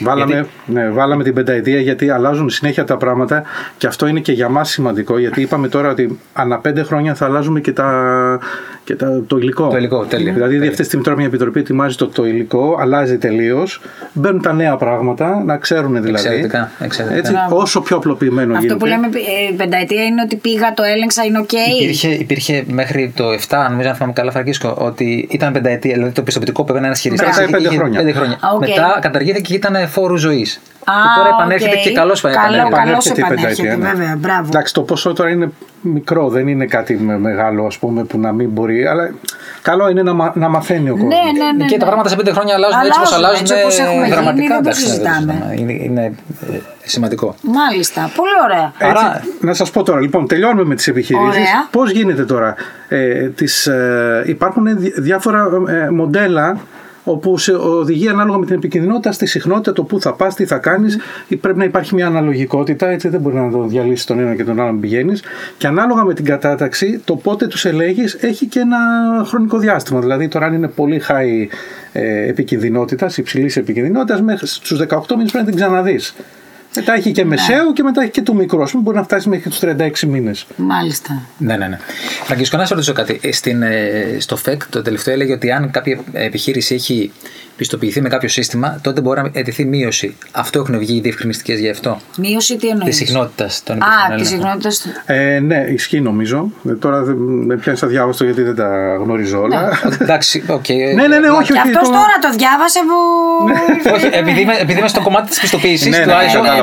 [0.00, 3.42] Βάλαμε, ναι, βάλαμε την πενταετία γιατί αλλάζουν συνέχεια τα πράγματα
[3.76, 7.24] και αυτό είναι και για μας σημαντικό γιατί είπαμε τώρα ότι ανά πέντε χρόνια θα
[7.24, 8.38] αλλάζουμε και, τα,
[8.84, 9.68] και τα, το υλικό.
[9.68, 10.32] Το υλικό, τέλεια.
[10.32, 10.68] Δηλαδή Τέλεια.
[10.68, 13.80] αυτή τη στιγμή τώρα μια επιτροπή ετοιμάζει το, το υλικό, αλλάζει τελείως.
[14.12, 16.10] Μπαίνουν τα νέα πράγματα, να ξέρουν δηλαδή.
[16.10, 17.18] Εξαιρετικά, εξαιρετικά.
[17.18, 18.78] Έτσι, όσο πιο απλοποιημένο Αυτό γίνεται.
[18.78, 21.52] που λέμε ε, πενταετία είναι ότι πήγα, το έλεγξα, είναι ΟΚ.
[21.82, 25.94] Υπήρχε, υπήρχε μέχρι το 7, νομίζω αν θυμάμαι καλά, Φραγκίσκο, ότι ήταν πενταετία.
[25.94, 27.24] Δηλαδή το πιστοποιητικό που έπαιρνε ένας χειριστής.
[27.24, 27.98] Κρατάει πέντε χρόνια.
[27.98, 28.38] Πέντε χρόνια.
[28.40, 28.60] Α, ΟΚ.
[28.60, 30.60] Μετά καταργήθηκε και ήταν εφ' όρου ζωής.
[30.78, 31.82] και τώρα επανέρχεται ΟΚ.
[31.82, 32.74] και καλώς Καλό, επανέρχεται.
[32.76, 33.94] καλώς Επανέρχεται η επανέρχεται, πενταετία, ναι.
[33.98, 34.16] βέβαια.
[34.18, 34.46] Μπράβο.
[34.46, 38.32] Εντάξει, το ποσό τώρα είναι μικρό, δεν είναι κάτι με- μεγάλο ας πούμε που να
[38.32, 39.10] μην μπορεί, αλλά
[39.62, 41.14] καλό είναι να, μα- να μαθαίνει ο Ναι, κόσμος.
[41.14, 41.64] ναι, ναι.
[41.64, 41.78] και ναι.
[41.78, 44.54] τα πράγματα σε πέντε χρόνια αλλάζουν, έτσι όπως Αλλάζουν, αλλάζουν έτσι όπως έχουμε γίνει, δραματικά.
[44.54, 45.32] δεν το εντάξει, ναι, δεν το συζητάμε.
[45.56, 45.72] συζητάμε.
[45.72, 46.04] Είναι, είναι
[46.52, 47.34] ε, σημαντικό.
[47.42, 48.10] Μάλιστα.
[48.16, 48.72] Πολύ ωραία.
[48.78, 51.28] Έτσι, Άρα- να σας πω τώρα, λοιπόν, τελειώνουμε με τις επιχειρήσεις.
[51.28, 51.68] Ωραία.
[51.70, 52.54] Πώς γίνεται τώρα.
[52.88, 56.56] Ε, τις, ε, υπάρχουν δι- διάφορα ε, μοντέλα
[57.12, 60.58] όπου σε οδηγεί ανάλογα με την επικίνδυνοτητα στη συχνότητα, το που θα πας, τι θα
[60.58, 60.98] κάνεις.
[61.28, 64.44] Ή Πρέπει να υπάρχει μια αναλογικότητα, έτσι δεν μπορεί να το διαλύσεις τον ένα και
[64.44, 65.22] τον άλλον πηγαίνεις.
[65.58, 68.78] Και ανάλογα με την κατάταξη, το πότε τους ελέγεις έχει και ένα
[69.24, 70.00] χρονικό διάστημα.
[70.00, 71.46] Δηλαδή τώρα αν είναι πολύ high
[71.92, 76.14] ε, επικινδυνότητας, υψηλής επικινδυνότητας, μέχρι στους 18 μήνες πρέπει να την ξαναδείς.
[76.74, 77.14] Μετά έχει Ναι.
[77.14, 78.62] και μεσαίο και μετά έχει και το μικρό.
[78.62, 80.46] Ας πούμε, μπορεί να φτάσει μέχρι τους 36 μήνες.
[80.56, 81.22] Μάλιστα.
[81.38, 81.78] Ναι, ναι, ναι.
[82.24, 83.20] Φραγκίσκο, να σε ρωτήσω κάτι.
[83.22, 87.12] Ε, Στην, ε, στο ΦΕΚ το τελευταίο έλεγε ότι αν κάποια επιχείρηση έχει
[87.56, 90.16] πιστοποιηθεί με κάποιο σύστημα, τότε μπορεί να αιτηθεί μείωση.
[90.32, 92.92] Αυτό έχουν βγει οι διευκρινιστικές γι' αυτό; Μείωση τι Της εννοεί.
[92.92, 94.70] συχνότητας των Α, επιθεωρήσεων της ελέγχων.
[94.70, 95.12] συχνότητα.
[95.14, 96.50] Ε, ναι, ισχύει νομίζω.
[96.68, 99.80] Ε, τώρα δεν με πιάνεις αδιάβαστο γιατί δεν τα γνωρίζω όλα.
[100.00, 100.68] Εντάξει, ΟΚ.
[100.68, 101.60] ναι, ναι, ναι, όχι, Και όχι.
[101.68, 102.96] αυτός το- τώρα το διάβασε που.
[103.94, 106.04] Όχι, επειδή, είμαι, επειδή είμαι στο κομμάτι της πιστοποίησης Ναι,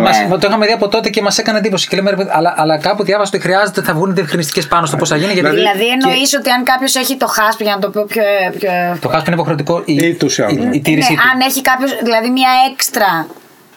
[0.06, 0.30] του ναι, ISO, κατάλαβα.
[0.30, 1.88] μας- το είχαμε δει από τότε και μας έκανε εντύπωση.
[1.88, 4.98] Και λέμε, ρε παιδί, αλλά, αλλά κάπου διάβασα ότι χρειάζεται, θα βγουν διευκρινιστικές πάνω στο
[4.98, 5.34] πώς θα γίνει.
[5.34, 8.22] Γιατί Δηλαδή εννοείς ότι αν κάποιος έχει το χάσπ, για να το πω πιο.
[8.60, 8.70] πιο...
[9.02, 10.64] το χάσπ είναι υποχρεωτικό η, Ή τους άλλους.
[10.66, 11.24] η, η τήρησή Ναι, του.
[11.34, 13.28] αν έχει κάποιος, δηλαδή μια έξτρα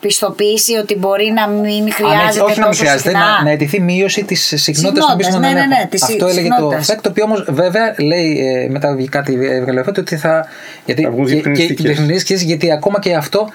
[0.01, 2.45] πιστοποίηση ότι μπορεί να μην Αν έχει- χρειάζεται.
[2.45, 3.27] όχι να μην τόσο χρειάζεται, συχνά.
[3.39, 6.49] να, να αιτηθεί μείωση της συχνότητας των Συχνότητας, πίσμων ναι, ναι, ναι, της Αυτό έλεγε
[6.49, 6.87] το συχνότητας.
[6.87, 10.47] ΦΕΚ, το οποίο όμως βέβαια λέει ε, μετά βγει κάτι έβγαλε ο ΦΕΚ ότι θα.
[10.85, 11.85] Γιατί, Θα βγουν και- και- διευκρινιστικές.
[11.85, 13.49] διευκρινιστικές, γιατί ακόμα και αυτό.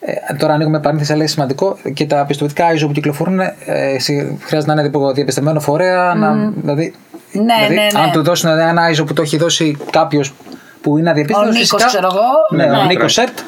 [0.00, 3.50] Ε, τώρα ανοίγουμε παρένθεση, αλλά είναι σημαντικό και τα πιστοποιητικά ISO που κυκλοφορούν ε,
[3.98, 6.14] συ- χρειάζεται να είναι υπό διαπιστευμένο φορέα.
[6.14, 6.94] Να, δηλαδή,
[7.32, 8.00] Ναι, δηλαδή, ναι, ναι.
[8.00, 10.34] αν του δώσουν ένα ISO που το έχει δώσει κάποιος
[10.80, 11.56] που είναι αδιαπίστευτος.
[11.56, 12.62] Ο Νίκος, ξέρω εγώ.
[12.64, 12.86] Ναι, ο Ναι.
[12.86, 13.38] Νίκος Σερτ.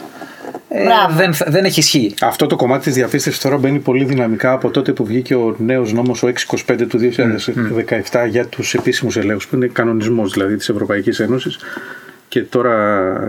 [0.69, 1.15] Ε, Μπράβο.
[1.17, 2.15] δεν, θα- δεν έχει ισχύ.
[2.21, 5.93] Αυτό το κομμάτι της διαπίστευσης τώρα μπαίνει πολύ δυναμικά από τότε που βγήκε ο νέος
[5.93, 11.21] νόμος ο 625 του 2017 για τους επίσημους ελέγχους που είναι κανονισμός δηλαδή της Ευρωπαϊκής
[11.21, 11.59] Ένωσης
[12.29, 12.75] και τώρα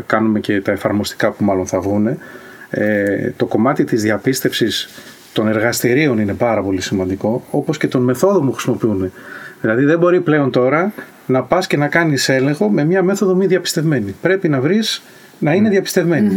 [0.06, 2.18] κάνουμε και τα εφαρμοστικά που μάλλον θα βγουν.
[2.76, 4.90] Ε, το κομμάτι της διαπίστευσης
[5.34, 9.12] των εργαστηρίων είναι πάρα πολύ σημαντικό όπως και των μεθόδων που χρησιμοποιούν.
[9.62, 10.94] Δηλαδή δεν μπορεί πλέον τώρα
[11.26, 14.16] να πας και να κάνεις έλεγχο με μια μέθοδο μη διαπιστευμένη.
[14.22, 15.02] Πρέπει να βρεις
[15.40, 16.30] να είναι διαπιστευμένη.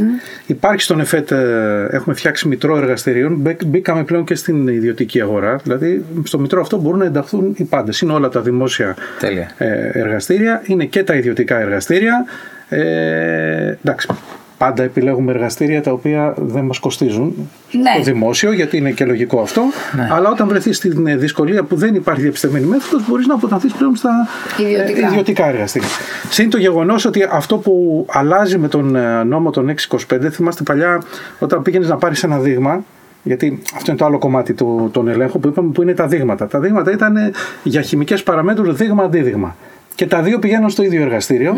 [0.46, 5.56] Υπάρχει στον ΕΦΕΤ, ε, έχουμε φτιάξει μητρό εργαστηρίων, Μπε- μπήκαμε πλέον και στην ιδιωτική αγορά.
[5.62, 8.00] Δηλαδή, στο μητρό αυτό μπορούν να ενταχθούν οι πάντες.
[8.00, 9.50] Είναι όλα τα δημόσια Τέλεια.
[9.58, 12.24] ε, εργαστήρια, είναι και τα ιδιωτικά εργαστήρια.
[12.68, 14.08] Ε, εντάξει,
[14.58, 17.34] πάντα επιλέγουμε εργαστήρια τα οποία δεν μας κοστίζουν
[17.72, 17.90] Ναι.
[17.94, 19.62] στο δημόσιο, γιατί είναι και λογικό αυτό.
[19.96, 20.08] Ναι.
[20.12, 23.96] Αλλά όταν βρεθείς στην ε, δυσκολία που δεν υπάρχει διαπιστευμένη μέθοδος, μπορείς να αποτανθείς πλέον
[23.96, 25.06] στα Ιδιωτικά.
[25.06, 25.88] ε, ιδιωτικά εργαστήρια.
[26.30, 31.02] Συν το γεγονός ότι αυτό που αλλάζει με τον ε, νόμο των 625, θυμάστε παλιά
[31.38, 32.84] όταν πήγαινες να πάρεις ένα δείγμα,
[33.22, 36.46] γιατί αυτό είναι το άλλο κομμάτι του, των ελέγχων που είπαμε που είναι τα δείγματα.
[36.46, 37.30] Τα δείγματα ήταν ε,
[37.62, 39.56] για χημικές παραμέτρους δείγμα-αντίδειγμα.
[39.94, 41.56] Και τα δύο πηγαίνουν στο ίδιο εργαστήριο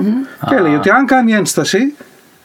[0.48, 1.94] και έλεγε ότι αν κάνει ένσταση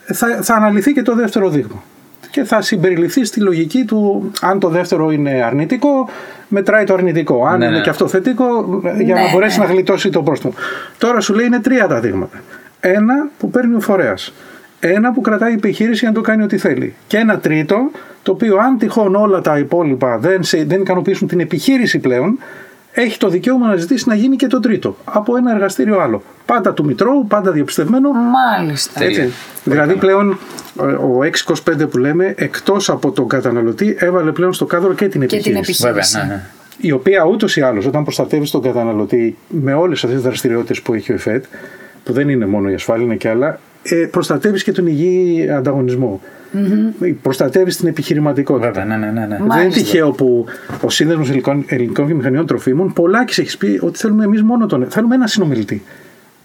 [0.06, 1.84] θα, θα αναλυθεί και το δεύτερο δείγμα.
[2.32, 6.10] Και θα συμπεριληφθεί στη λογική του αν το δεύτερο είναι αρνητικό,
[6.48, 7.46] μετράει το αρνητικό.
[7.46, 7.82] Αν Ναι, είναι ναι.
[7.82, 9.66] και αυτό θετικό, για να Ναι, μπορέσει ναι.
[9.66, 10.54] να γλιτώσει το πρόστιμο.
[10.98, 12.42] Τώρα σου λέει είναι τρία τα δείγματα.
[12.80, 14.34] Ένα που παίρνει ο φορέας.
[14.80, 16.96] Ένα που κρατάει η επιχείρηση για να το κάνει ό,τι θέλει.
[17.08, 17.92] Και ένα τρίτο,
[18.24, 22.40] το οποίο αν τυχόν όλα τα υπόλοιπα δεν, σε, δεν ικανοποιήσουν την επιχείρηση πλέον,
[22.96, 24.96] έχει το δικαίωμα να ζητήσει να γίνει και το τρίτο.
[25.04, 26.22] Από ένα εργαστήριο άλλο.
[26.46, 28.10] Πάντα του Μητρώου, πάντα διαπιστευμένο.
[28.12, 29.04] Μάλιστα.
[29.04, 29.32] Έτσι.
[29.64, 30.38] Δηλαδή πλέον
[30.82, 31.20] ε, ο
[31.74, 35.38] 625 που λέμε εκτός από τον καταναλωτή έβαλε πλέον στο κάδρο και την Και την
[35.38, 35.86] επιχείρηση.
[35.86, 36.18] επιχείρηση.
[36.18, 36.44] Βέβαια, ναι, ναι.
[36.78, 40.94] Η οποία ούτως ή άλλως, όταν προστατεύει τον καταναλωτή με όλες αυτές τις δραστηριότητες που
[40.94, 41.46] έχει ο ΕΦΕΤ,
[42.04, 46.22] που δεν είναι μόνο η ασφάλεια, είναι και άλλα, ε, προστατεύεις και τον υγιή ανταγωνισμό.
[46.58, 47.14] Mm-hmm.
[47.22, 48.68] Προστατεύεις την επιχειρηματικότητα.
[48.72, 49.28] Βέβαια, ναι, ναι, ναι, ναι.
[49.28, 49.82] Δεν είναι Μάλιστα.
[49.82, 50.46] τυχαίο που
[50.82, 54.86] ο Σύνδεσμος Ελληνικών, Ελληνικών Βιομηχανιών Τροφίμων πολλάκις έχεις πει ότι θέλουμε εμείς μόνο τον.
[54.90, 55.84] Θέλουμε ένα συνομιλητή.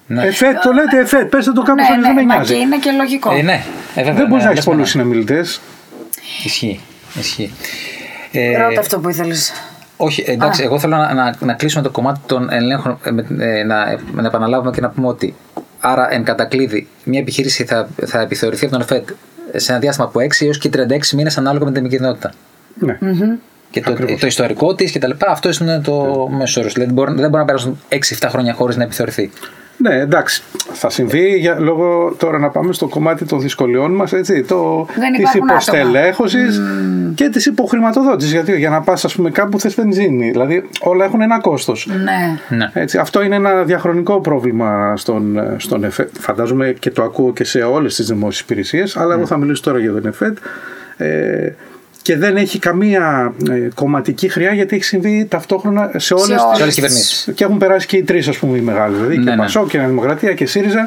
[0.07, 0.27] Ναι.
[0.27, 2.53] ΕΦΕΤ, το λέτε ΕΦΕΤ, πέστε το κάπω Ναι, αλλιώ δεν ναι, με μα νοιάζει.
[2.55, 3.35] και είναι και λογικό.
[3.35, 3.53] Ε, ναι,
[3.94, 5.03] ε, βέβαια, Δεν μπορείς ναι, να λες έχει με πολλούς ένα.
[5.05, 5.61] συνομιλητές.
[6.44, 6.81] Ισχύει.
[7.18, 7.51] Ισχύει.
[8.33, 9.53] Ε, Ρώτα αυτό που ήθελες.
[9.96, 13.64] Όχι, εντάξει, εγώ θέλω να, να, να κλείσουμε το κομμάτι των ελέγχων, ε, με- ε,
[13.64, 15.35] να, να επαναλάβουμε και να πούμε ότι
[15.80, 19.08] άρα εν κατακλείδη μια επιχείρηση θα, θα επιθεωρηθεί από τον ΕΦΕΤ
[19.56, 22.32] σε ένα διάστημα από 6 έως και 36 μήνες ανάλογα με την επικίνδυνοτητα.
[22.74, 22.98] Ναι.
[23.70, 26.70] Και το, το ιστορικό της και τα λοιπά, αυτό είναι το μέσο όρο.
[26.70, 29.30] Δηλαδή μπορεί- δεν μπορεί να περάσουν 6-7 χρόνια χωρίς να επιθεωρηθεί.
[29.78, 30.42] Ναι, εντάξει.
[30.72, 34.42] Θα συμβεί για, λόγω τώρα να πάμε στο κομμάτι των δυσκολιών μας, έτσι.
[34.42, 36.60] Το, Δεν της υπάρχουν υποστελέχωσης
[37.14, 38.32] και της υποχρηματοδότησης.
[38.32, 40.30] Γιατί για να πας, ας πούμε, κάπου θες βενζίνη.
[40.30, 41.88] Δηλαδή, όλα έχουν ένα κόστος.
[42.04, 42.56] Ναι.
[42.56, 42.70] Ναι.
[42.72, 46.08] Έτσι, αυτό είναι ένα διαχρονικό πρόβλημα στον, στον ΕΦΕΤ.
[46.18, 49.78] Φαντάζομαι και το ακούω και σε όλες τις δημόσιες υπηρεσίες, αλλά εγώ θα μιλήσω τώρα
[49.78, 50.38] για τον ΕΦΕΤ.
[50.96, 51.52] Ε,
[52.08, 56.40] και δεν έχει καμία ε, κομματική χρειά γιατί έχει συμβεί ταυτόχρονα σε όλες όλες.
[56.40, 57.28] Σε όλες τις κυβερνήσεις.
[57.34, 58.94] Και έχουν περάσει και οι τρεις, ας πούμε, οι μεγάλοι.
[58.94, 59.36] Δηλαδή Ναι, και ναι.
[59.36, 60.86] Πασό και Νέα Δημοκρατία και ΣΥΡΙΖΑ.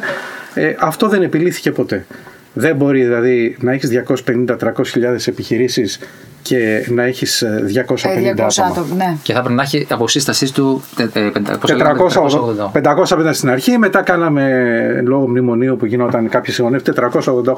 [0.54, 2.06] Ε, αυτό δεν επιλύθηκε ποτέ.
[2.54, 4.56] Δεν μπορεί δηλαδή να έχεις 250-300
[4.86, 6.00] χιλιάδες επιχειρήσεις
[6.42, 8.68] και να έχεις 250 Ε, 200 άτομα.
[8.68, 9.18] άτομα, ναι.
[9.24, 11.32] Και θα πρέπει να έχει αποσύστασής του ε, ε,
[11.68, 13.26] 480, 480.
[13.28, 17.52] 550 στην αρχή, μετά κάναμε λόγω μνημονίου που γινόταν κάποιοι συγγονεύτες 488.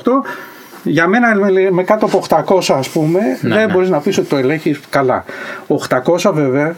[0.84, 3.74] Για μένα με- με κάτω από 800 ας πούμε Ναι, δεν ναι.
[3.74, 5.26] μπορείς να πεις ότι το ελέγχεις καλά.
[5.68, 6.76] 800 βέβαια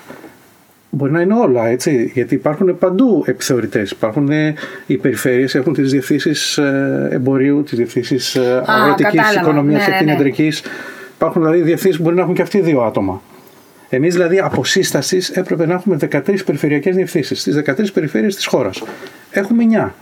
[0.89, 3.91] μπορεί να είναι όλα έτσι γιατί υπάρχουν παντού επιθεωρητές.
[3.91, 4.53] Υπάρχουν ε,
[4.85, 9.41] οι περιφέρειες, έχουν τις διευθύνσεις ε, εμπορίου, τις διευθύνσεις ε, αγροτικής, κατάλαβα.
[9.41, 10.01] οικονομίας Ναι, και ναι, ναι.
[10.03, 10.63] κτηνιατρικής.
[11.15, 13.21] Υπάρχουν δηλαδή διευθύνσεις που μπορεί να έχουν και αυτοί δύο άτομα.
[13.89, 18.83] Εμείς δηλαδή από σύστασης έπρεπε να έχουμε 13 περιφερειακές διευθύνσεις στις 13 περιφέρειες της χώρας.
[19.31, 19.93] Έχουμε 9.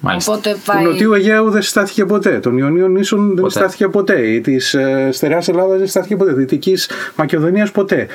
[0.00, 0.32] Μάλιστα.
[0.32, 0.84] Οπότε Του πάει.
[0.84, 2.38] Νοτιού Αιγαίου δεν συστάθηκε ποτέ.
[2.38, 3.48] Των Ιωνίων Νήσων δεν Ποτέ.
[3.50, 4.20] συστάθηκε ποτέ.
[4.20, 6.32] Η της ε, Στερεάς Ελλάδας δεν συστάθηκε ποτέ.
[6.32, 8.06] Δυτικής Μακεδονίας ποτέ.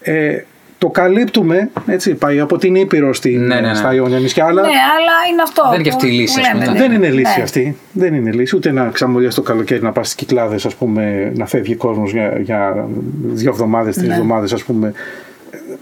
[0.00, 0.38] Ε,
[0.78, 3.74] το καλύπτουμε, έτσι, πάει από την Ήπειρος στην, Ναι, ναι, ναι.
[3.74, 5.62] στα Ιόνια νησιά, αλλά Ναι, αλλά είναι αυτό.
[5.64, 6.86] Δεν είναι και που- αυτή η λύση, που ας πούμε, λέμε, ναι.
[6.86, 7.42] δεν είναι λύση Ναι.
[7.42, 7.76] αυτή.
[7.92, 8.56] Δεν είναι λύση.
[8.56, 12.38] Ούτε να ξαμολιάσει το καλοκαίρι να πας στις κυκλάδες, ας πούμε, να φεύγει κόσμος για,
[12.42, 12.88] για
[13.24, 14.14] δύο εβδομάδες, τρεις Ναι.
[14.14, 14.92] εβδομάδες, ας πούμε.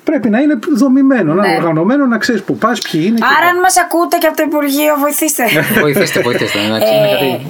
[0.04, 1.48] Πρέπει να είναι δομημένο, να Ναι.
[1.48, 3.16] είναι οργανωμένο, να ξέρεις που πας, ποιοι είναι.
[3.18, 5.44] και Άρα, αν μας ακούτε και από το Υπουργείο, βοηθήστε.
[5.80, 6.58] Βοηθήστε, βοηθήστε.
[6.58, 7.46] εντάξει, είναι Ε, κάτι-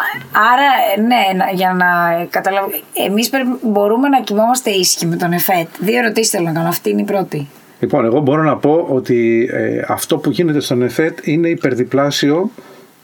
[0.00, 0.18] α-
[0.52, 0.68] Άρα,
[1.06, 1.86] ναι, να- για να
[2.30, 2.68] καταλάβω.
[3.08, 3.30] Εμείς
[3.62, 5.66] μπορούμε να κοιμόμαστε ήσυχοι με τον ΕΦΕΤ.
[5.78, 6.68] Δύο ερωτήσεις θέλω να κάνω.
[6.68, 7.48] Αυτή είναι η πρώτη.
[7.80, 12.50] Λοιπόν, εγώ μπορώ να πω ότι ε, αυτό που γίνεται στον ΕΦΕΤ είναι υπερδιπλάσιο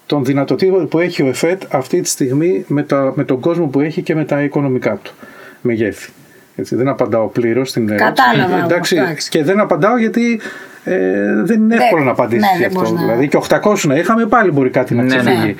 [0.07, 3.81] των δυνατοτήτων που έχει ο ΕΦΕΤ αυτή τη στιγμή με, τα, με τον κόσμο που
[3.81, 5.13] έχει και με τα οικονομικά του
[5.61, 6.11] μεγέθη.
[6.57, 8.13] Έτσι, δεν απαντάω πλήρως στην ερώτηση.
[8.25, 9.29] Κατάλαβα όμως, Εντάξει, εντάξει.
[9.29, 10.41] και δεν απαντάω γιατί
[10.85, 10.99] ε,
[11.43, 12.79] δεν είναι εύκολο να απαντήσεις ναι, δεν αυτό.
[12.79, 15.21] μπορείς να- Δηλαδή και 800 να είχαμε πάλι μπορεί κάτι να Ναι, ναι.
[15.21, 15.55] ξεφύγει.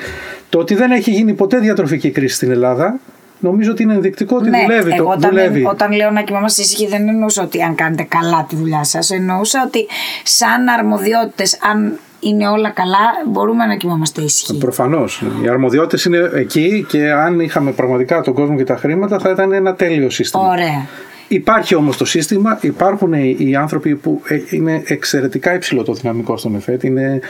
[0.49, 2.99] Το ότι δεν έχει γίνει ποτέ διατροφική κρίση στην Ελλάδα
[3.41, 4.91] νομίζω ότι είναι ενδεικτικό ότι ναι, δουλεύει.
[4.93, 5.65] εγώ το, όταν, δουλεύει.
[5.67, 9.11] όταν λέω να κοιμόμαστε ήσυχοι δεν εννοούσα ότι αν κάνετε καλά τη δουλειά σας.
[9.11, 9.87] Εννοούσα ότι
[10.23, 11.99] σαν αρμοδιότητες, αν
[12.29, 14.59] είναι όλα καλά, μπορούμε να κοιμόμαστε ήσυχοι.
[14.59, 15.23] Προφανώς.
[15.43, 19.53] Οι αρμοδιότητες είναι εκεί και αν είχαμε πραγματικά τον κόσμο και τα χρήματα θα ήταν
[19.53, 20.49] ένα τέλειο σύστημα.
[20.49, 20.87] Ωραία.
[21.29, 26.37] Υπάρχει όμως το σύστημα, υπάρχουν οι οι άνθρωποι που ε, είναι εξαιρετικά υψηλό το δυναμικό
[26.37, 26.83] στον ΕΦΕΤ.
[26.83, 27.21] Είναι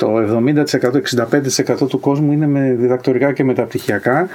[0.00, 1.00] το 70%,
[1.82, 4.28] 65% του κόσμου είναι με διδακτορικά και μεταπτυχιακά.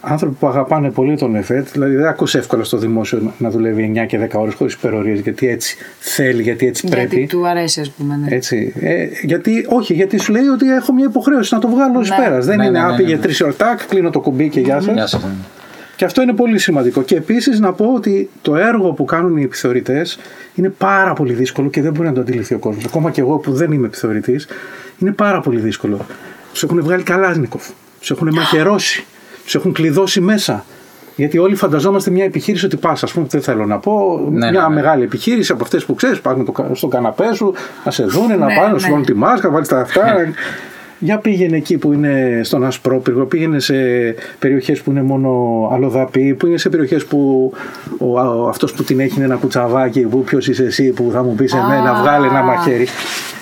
[0.00, 1.68] Άνθρωποι που αγαπάνε πολύ τον ΕΦΕΤ.
[1.72, 5.20] Δηλαδή δεν ακούς εύκολα στο δημόσιο να- να δουλεύει 9 και 10 ώρες χωρίς υπερορίες
[5.20, 7.16] γιατί έτσι θέλει, γιατί έτσι πρέπει.
[7.16, 8.16] Γιατί του αρέσει, ας πούμε.
[8.24, 8.34] Ναι.
[8.36, 8.72] Έτσι.
[8.80, 12.46] Ε, γιατί, όχι, γιατί σου λέει ότι έχω μια υποχρέωση να το βγάλω ω πέρας.
[12.46, 13.20] Δεν Ναι, είναι ναι, ναι, άπηγε ναι.
[13.20, 15.18] τρεις ώρες, τάκ, κλείνω το κουμπί και γεια σας.
[16.02, 16.16] Γεια σας.
[16.16, 17.02] Και αυτό είναι πολύ σημαντικό.
[17.02, 20.18] Και επίσης να πω ότι το έργο που κάνουν οι επιθεωρητές
[20.54, 22.84] είναι πάρα πολύ δύσκολο και δεν μπορεί να το αντιληφθεί ο κόσμος.
[22.84, 24.48] Ακόμα και εγώ που δεν είμαι επιθεωρητής,
[24.98, 25.98] είναι πάρα πολύ δύσκολο.
[26.52, 27.68] Τους έχουν βγάλει καλάζνικοφ,
[28.00, 29.04] τους έχουν μαχαιρώσει,
[29.44, 30.64] τους έχουν κλειδώσει μέσα.
[31.16, 34.60] Γιατί όλοι φανταζόμαστε μια επιχείρηση ότι πας, ας πούμε, δεν θέλω να πω, Ναι, μια
[34.60, 34.74] ναι, ναι.
[34.74, 38.36] μεγάλη επιχείρηση από αυτές που ξέρεις, πάνε το κα- στον καναπέ σου, να σε δούνε,
[38.36, 38.90] να Ναι, πάνε, να σου ναι.
[38.90, 40.02] βάλουν τη μάσκα, να βάλεις τα αυτά.
[41.04, 43.74] Για πήγαινε εκεί που είναι στον Ασπρόπυργο, πήγαινε σε
[44.38, 45.30] περιοχές που είναι μόνο
[45.72, 47.52] αλλοδαπή, που είναι σε περιοχές που
[47.98, 51.22] ο, ο, αυτός που την έχει είναι ένα κουτσαβάκι, που ποιος είσαι εσύ που θα
[51.22, 52.00] μου πεις εμένα, Α.
[52.02, 52.86] βγάλε ένα μαχαίρι.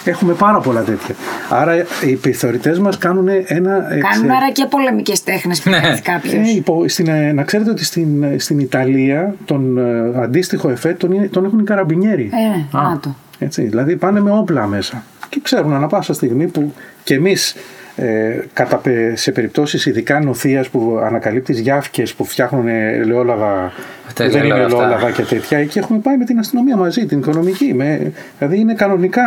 [0.05, 1.15] Έχουμε πάρα πολλά τέτοια.
[1.51, 3.45] Άρα οι επιθεωρητές μας κάνουν ένα...
[3.47, 5.81] Κάνουν εξε- άρα και πολεμικές τέχνες που Ναι.
[5.81, 6.33] κάνει κάποιος.
[6.33, 10.93] ε, υπο- στην, ε, να ξέρετε ότι στην, ε, στην Ιταλία τον ε, αντίστοιχο εφέ
[10.93, 12.31] τον, είναι- τον έχουν οι καραμπινιέροι.
[12.73, 13.15] Ε, να το.
[13.39, 15.03] Έτσι, δηλαδή πάνε με όπλα μέσα.
[15.31, 17.57] Και ξέρουν ανα πάσα στιγμή που και εμείς
[17.97, 23.73] ε, κατά, πε- σε περιπτώσεις ειδικά νοθείας που ανακαλύπτεις γιάφκες που φτιάχνουν ε, ελαιόλαδα
[24.07, 24.85] Αυτά, που δεν είναι ελαιόλαδα αυτά.
[24.85, 28.75] ελαιόλαδα και τέτοια εκεί έχουμε πάει με την αστυνομία μαζί, την οικονομική με, δηλαδή είναι
[28.75, 29.23] κανονικά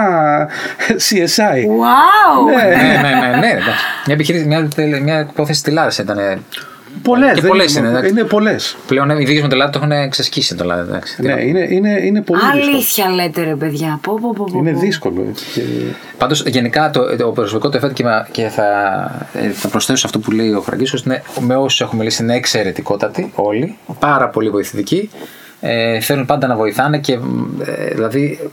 [1.10, 2.46] CSI Wow!
[2.46, 2.76] Ναι.
[2.76, 3.48] ναι, ναι, ναι, ναι.
[3.48, 3.86] εντάξει.
[4.06, 6.18] Μια, επιχείρηση, μια, τελε- μια υπόθεση τηλεόραση ήταν.
[7.04, 8.10] Ε, πολλές, Και δεν πολλές είναι, είναι, εντάξει.
[8.12, 10.82] είναι πολλές Πλέον οι δίκε με το Ελλάδα το έχουν ξεσκίσει το Ελλάδα.
[10.82, 11.16] εντάξει.
[11.16, 11.42] Τι ναι, να πω.
[11.42, 14.00] είναι, είναι, είναι πολύ δύσκολο Αλήθεια λέτε ρε παιδιά.
[14.02, 14.80] Πω, πω, πω, πω, είναι πω.
[14.80, 15.46] δύσκολο έτσι.
[15.54, 15.62] Και...
[16.18, 18.66] Πάντως γενικά το, το προσωπικό του εφέτ και, μα- και θα,
[19.34, 22.36] ε, θα προσθέσω σε αυτό που λέει ο Φραγκίσκος είναι με όσους έχουμε μιλήσει είναι
[22.36, 25.10] εξαιρετικότατοι όλοι, πάρα πολύ βοηθητικοί
[25.62, 27.14] ε, θέλουν πάντα να βοηθάνε και
[27.66, 28.52] ε, δηλαδή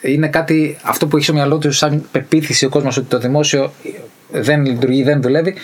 [0.00, 3.72] είναι κάτι αυτό που έχει στο μυαλό τους σαν πεποίθηση ο κόσμος ότι το δημόσιο
[4.30, 5.54] δεν λειτουργεί, δεν δουλεύει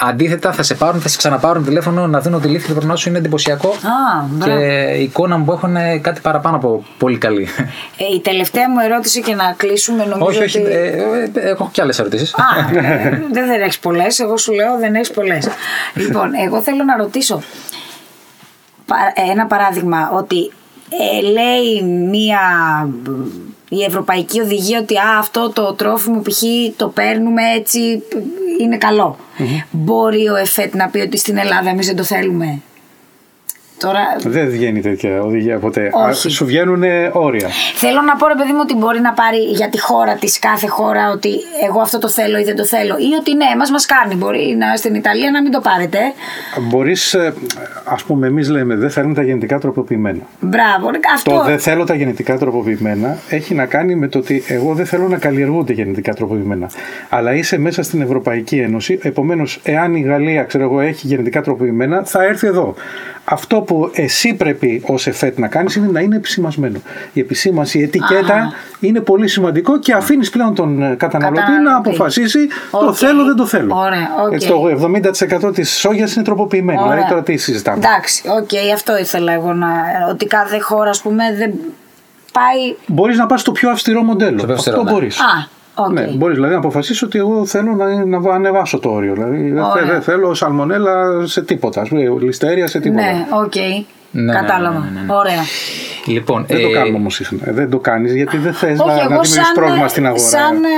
[0.00, 3.08] Αντίθετα, θα σε πάρουν, θα σε ξαναπάρουν τηλέφωνο να δουν ότι η λύθη του προγνώσου
[3.08, 3.72] είναι εντυπωσιακό Α,
[4.28, 4.60] και μπράβο.
[4.98, 7.48] η εικόνα μου που έχουν είναι κάτι παραπάνω από πολύ καλή.
[7.96, 10.70] Ε, η τελευταία μου ερώτηση και να κλείσουμε νομίζω όχι, όχι, ότι...
[10.70, 10.86] ε,
[11.34, 12.34] ε, έχω και άλλες ερωτήσεις.
[12.34, 12.42] Α,
[13.32, 14.18] δεν, δεν έχεις πολλές.
[14.18, 15.48] Εγώ σου λέω δεν έχεις πολλές.
[15.94, 17.42] λοιπόν, εγώ θέλω να ρωτήσω
[18.86, 20.50] πα- ένα παράδειγμα ότι
[20.90, 22.38] ε, λέει μία
[23.68, 26.42] η Ευρωπαϊκή Οδηγία ότι α, αυτό το τρόφιμο π.χ.
[26.76, 28.02] το παίρνουμε έτσι
[28.60, 29.16] είναι καλό.
[29.70, 32.62] Μπορεί ο ΕΦΕΤ να πει ότι στην Ελλάδα εμείς δεν το θέλουμε;
[33.78, 34.00] Τώρα...
[34.24, 35.90] Δεν βγαίνει τέτοια οδηγία ποτέ.
[35.92, 36.26] Όχι.
[36.26, 37.48] Α, Σου βγαίνουν όρια.
[37.74, 40.66] Θέλω να πω ρε παιδί μου ότι μπορεί να πάρει για τη χώρα της κάθε
[40.66, 41.30] χώρα ότι
[41.68, 42.96] εγώ αυτό το θέλω ή δεν το θέλω.
[42.98, 44.14] Ή ότι ναι, μας μας κάνει.
[44.14, 45.98] Μπορεί να στην Ιταλία να μην το πάρετε.
[46.60, 47.16] Μπορείς,
[47.84, 50.22] ας πούμε, εμείς λέμε δεν θέλουμε τα γενετικά τροποποιημένα.
[50.40, 51.30] Μπράβο, ρε, αυτό.
[51.30, 55.08] Το δεν θέλω τα γενετικά τροποποιημένα έχει να κάνει με το ότι εγώ δεν θέλω
[55.08, 56.70] να καλλιεργούνται γενετικά τροποποιημένα.
[57.08, 58.98] Αλλά είσαι μέσα στην Ευρωπαϊκή Ένωση.
[59.02, 62.74] Επομένως, εάν η Γαλλία, ξέρω εγώ, έχει γενετικά τροποποιημένα, θα έρθει εδώ.
[63.24, 66.78] Αυτό που εσύ πρέπει ως ΕΦΕΤ να κάνεις είναι να είναι επισημασμένο.
[67.12, 68.48] Η επισήμαση, η ετικέτα Α.
[68.80, 71.88] είναι πολύ σημαντικό και αφήνεις πλέον τον ε, καταναλωτή, να Καταναλωτή.
[71.88, 72.38] αποφασίσει
[72.70, 72.94] το ΟΚ.
[72.96, 73.74] θέλω, δεν το θέλω.
[73.76, 74.32] Ωραία, ΟΚ.
[74.32, 74.62] Έτσι, το
[75.48, 76.80] 70% της σόγιας είναι τροποποιημένο.
[76.80, 76.92] Ωραία.
[76.92, 77.76] Δηλαδή τώρα τι συζητάμε.
[77.84, 79.68] Εντάξει, ΟΚ, αυτό ήθελα εγώ να.
[80.10, 81.50] Ότι κάθε χώρα, ας πούμε, δεν
[82.32, 82.76] πάει.
[82.86, 84.38] Μπορείς να πας στο πιο αυστηρό μοντέλο.
[84.38, 84.98] Στο πιο αυστηρό, Αυτό ναι.
[84.98, 85.18] μπορείς.
[85.82, 85.92] Α, ΟΚ.
[85.92, 89.12] Ναι, μπορείς δηλαδή να αποφασίσεις ότι εγώ θέλω να, να ανεβάσω το όριο.
[89.14, 89.84] Δηλαδή δεν, θε- Ωραία.
[89.86, 91.80] δεν θέλω σαλμονέλα σε τίποτα.
[91.80, 93.02] Ας πούμε, λιστέρια σε τίποτα.
[93.02, 93.52] Ναι, ΟΚ.
[94.10, 94.78] ναι, Κατάλαβα.
[94.78, 95.12] ναι, ναι, ναι.
[95.14, 95.40] Ωραία.
[96.06, 97.48] Λοιπόν, Δεν το ε, κάνουμε όμως συχνά.
[97.48, 99.52] Ε, Δεν το κάνεις γιατί δεν θες να, Όχι, να εγώ δημιουργήσει σαν.
[99.54, 100.22] πρόβλημα στην αγορά.
[100.22, 100.54] Σαν.
[100.64, 100.68] ε,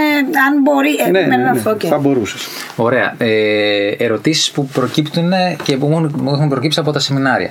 [0.48, 0.94] αν μπορεί.
[1.06, 1.80] ε, ναι, ναι, εμένα ναι, αυτό, ΟΚ.
[1.84, 2.46] θα μπορούσες.
[2.76, 3.14] Ωραία.
[3.18, 5.32] Ε, ερωτήσεις που προκύπτουν
[5.62, 7.50] και που μου μου έχουν προκύψει από τα σεμινάρια.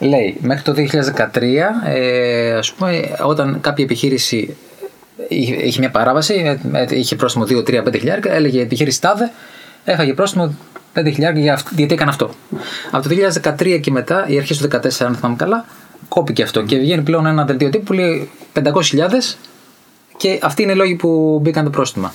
[0.00, 4.56] Λέει, μέχρι το 2013, ε, ας πούμε, όταν κάποια επιχείρηση
[5.28, 9.00] είχε, είχε μια παράβαση, ε, ε, είχε πρόστιμο 2, 3, 5 χιλιάρικα, έλεγε η επιχείρηση
[9.00, 9.30] τάδε,
[9.84, 10.54] έφαγε πρόστιμο
[10.94, 12.30] 5 χιλιάρικα για αυ- γιατί έκανε αυτό.
[12.90, 15.64] Από το 2013 και μετά, οι αρχές του 2014, αν θυμάμαι καλά,
[16.08, 19.36] κόπηκε αυτό και βγαίνει πλέον ένα δελτίο τύπου που λέει 500.000
[20.16, 22.12] και αυτοί είναι οι λόγοι που μπήκαν το πρόστιμα.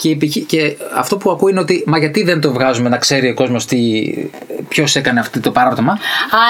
[0.00, 2.96] Και, η επιχει- και αυτό που ακούω είναι ότι μα γιατί δεν το βγάζουμε να
[2.96, 3.66] ξέρει ο κόσμος
[4.68, 5.92] ποιος έκανε αυτό το παράρτημα.
[5.92, 5.98] Α,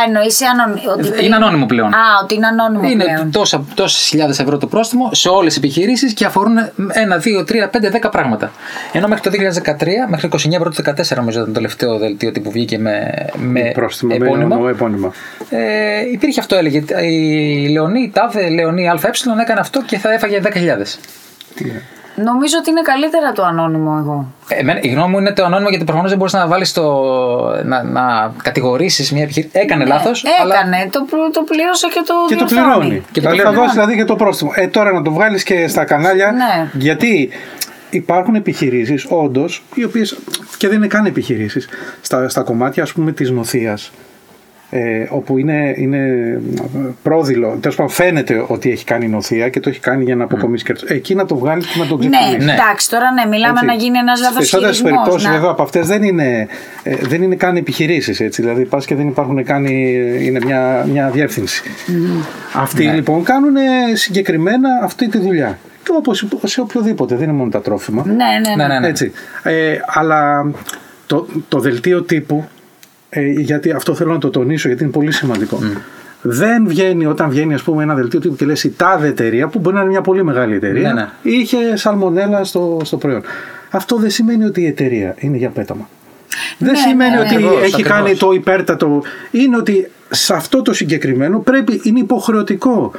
[0.07, 0.93] εννοείς ανώνυμο.
[0.93, 1.95] Ότι πριν- Είναι ανώνυμο πλέον.
[1.95, 3.31] Α, ότι είναι ανώνυμο Είναι πλέον.
[3.31, 6.57] τόσα, τόσες χιλιάδες ευρώ το πρόστιμο σε όλες τις επιχειρήσεις και αφορούν
[6.93, 8.53] 1, 2, 3, 5, 10 πράγματα.
[8.93, 12.51] Ενώ μέχρι το 2013, μέχρι το 29 πρώτο 14 νομίζω ήταν το τελευταίο δελτίο που
[12.51, 14.55] βγήκε με, με Πρόστιμο, με επώνυμο.
[14.55, 15.13] νόμο, επώνυμα.
[15.51, 16.83] Ε, υπήρχε αυτό, έλεγε.
[17.05, 18.97] Η Λεωνή, η Τάδε, Λεωνή ΑΕ
[19.41, 20.99] έκανε αυτό και θα έφαγε 10.000.
[22.25, 24.33] Νομίζω ότι είναι καλύτερα το ανώνυμο εγώ.
[24.49, 26.83] Ε, Εμένα, η γνώμη μου είναι το ανώνυμο γιατί προφανώς δεν μπορείς να βάλεις το.
[27.65, 29.53] να, να κατηγορήσεις μια επιχείρηση.
[29.59, 30.25] Έκανε λάθος.
[30.45, 32.79] Έκανε, το, πλου- το πλήρωσε και το Και το διορθώνει.
[32.79, 33.03] πληρώνει.
[33.13, 33.57] Και το δηλαδή θα πληρώνει.
[33.57, 34.51] δώσεις δηλαδή και το πρόστιμο.
[34.55, 36.33] Ε, τώρα να το βγάλεις και στα κανάλια.
[36.33, 36.71] Ναι.
[36.73, 37.29] Γιατί
[37.91, 40.05] υπάρχουν επιχειρήσεις, όντως, οι οποίε
[40.57, 41.69] και δεν είναι καν επιχειρήσεις,
[42.01, 43.93] στα, στα κομμάτια ας πούμε της νοθείας.
[44.71, 46.01] Ε, όπου είναι, είναι
[47.03, 50.65] πρόδειλο, τέλος πάντων φαίνεται ότι έχει κάνει νοθεία και το έχει κάνει για να αποκομίσει
[50.65, 50.87] κέρδο.
[50.89, 52.37] Εκεί να το βγάλει και να το ξεκινήσει.
[52.37, 52.53] Ναι, Ναι.
[52.53, 53.65] εντάξει, τώρα ναι, μιλάμε Έτσι.
[53.67, 56.47] να γίνει ένας Στις περισσότερες λάθο περιπτώσεις βέβαια από αυτές δεν είναι,
[56.83, 60.87] ε, δεν είναι καν επιχειρήσεις έτσι, δηλαδή πας και δεν υπάρχουν καν, οι- είναι μια,
[60.93, 61.63] μια διεύθυνση.
[62.55, 62.93] Αυτοί Ναι.
[62.93, 63.61] λοιπόν κάνουν ε,
[63.95, 65.59] συγκεκριμένα αυτή τη δουλειά.
[65.83, 68.03] Και όπως σε οποιοδήποτε, δεν είναι μόνο τα τρόφιμα.
[68.07, 68.63] Ναι, ναι, ναι.
[68.65, 68.87] Ναι, ναι, ναι.
[68.89, 69.13] Έτσι.
[69.43, 70.51] Ε, αλλά
[71.07, 72.49] το, το δελτίο τύπου,
[73.11, 75.59] ε, γιατί αυτό θέλω να το τονίσω γιατί είναι πολύ σημαντικό.
[76.23, 79.59] Δεν βγαίνει όταν βγαίνει ας πούμε ένα δελτίο τύπου και λες η τάδε εταιρεία που
[79.59, 81.09] μπορεί να είναι μια πολύ μεγάλη εταιρεία Ναι, ναι.
[81.23, 83.23] είχε σαλμονέλα στο, στο προϊόν.
[83.71, 85.89] Αυτό δεν σημαίνει ότι η εταιρεία είναι για πέταμα.
[86.59, 87.93] Δεν Ναι, σημαίνει ναι, ότι ακριβώς, έχει ακριβώς.
[87.93, 89.03] κάνει το υπέρτατο.
[89.31, 92.93] Είναι ότι σε αυτό το συγκεκριμένο πρέπει, είναι υποχρεωτικό.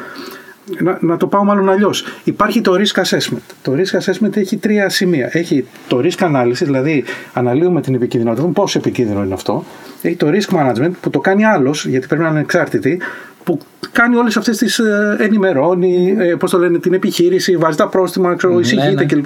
[0.78, 2.06] Να, να το πάω μάλλον αλλιώς.
[2.24, 3.42] Υπάρχει το risk assessment.
[3.62, 5.30] Το risk assessment έχει τρία σημεία.
[5.32, 7.04] Έχει το risk analysis, δηλαδή
[7.34, 9.64] αναλύουμε την επικίνδυνοτητα, πόσο επικίνδυνο είναι αυτό.
[10.02, 13.02] Έχει το risk management που το κάνει άλλος, γιατί πρέπει να είναι εξάρτητη,
[13.44, 13.60] που
[13.92, 18.36] κάνει όλες αυτές τις ε, ενημερώνει, ε, πώς το λένε, την επιχείρηση, βάζει τα πρόστιμα,
[18.36, 19.06] ξέρω, Ναι, εισηγείται ναι.
[19.06, 19.26] κλπ.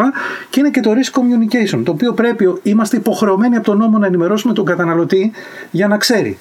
[0.49, 4.05] Και είναι και το risk communication, το οποίο πρέπει, είμαστε υποχρεωμένοι από τον νόμο να
[4.05, 5.31] ενημερώσουμε τον καταναλωτή
[5.71, 6.37] για να ξέρει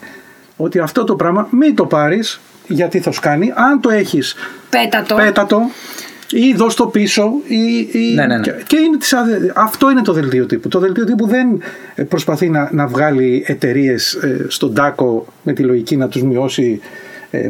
[0.57, 4.35] ότι αυτό το πράγμα μην το πάρεις γιατί θα σου κάνει, αν το έχεις
[4.71, 5.15] Πέτατο.
[5.15, 5.61] πέτα το
[6.35, 8.43] ή δώσ' το πίσω ή, ή- Ναι, ναι, ναι.
[8.43, 11.63] Και, και είναι της αδε- αυτό είναι το δελτίο τύπου το δελτίο τύπου δεν
[11.95, 16.87] ε, προσπαθεί να, να βγάλει εταιρείες στον τάκο με τη λογική να τους μειώσει ε,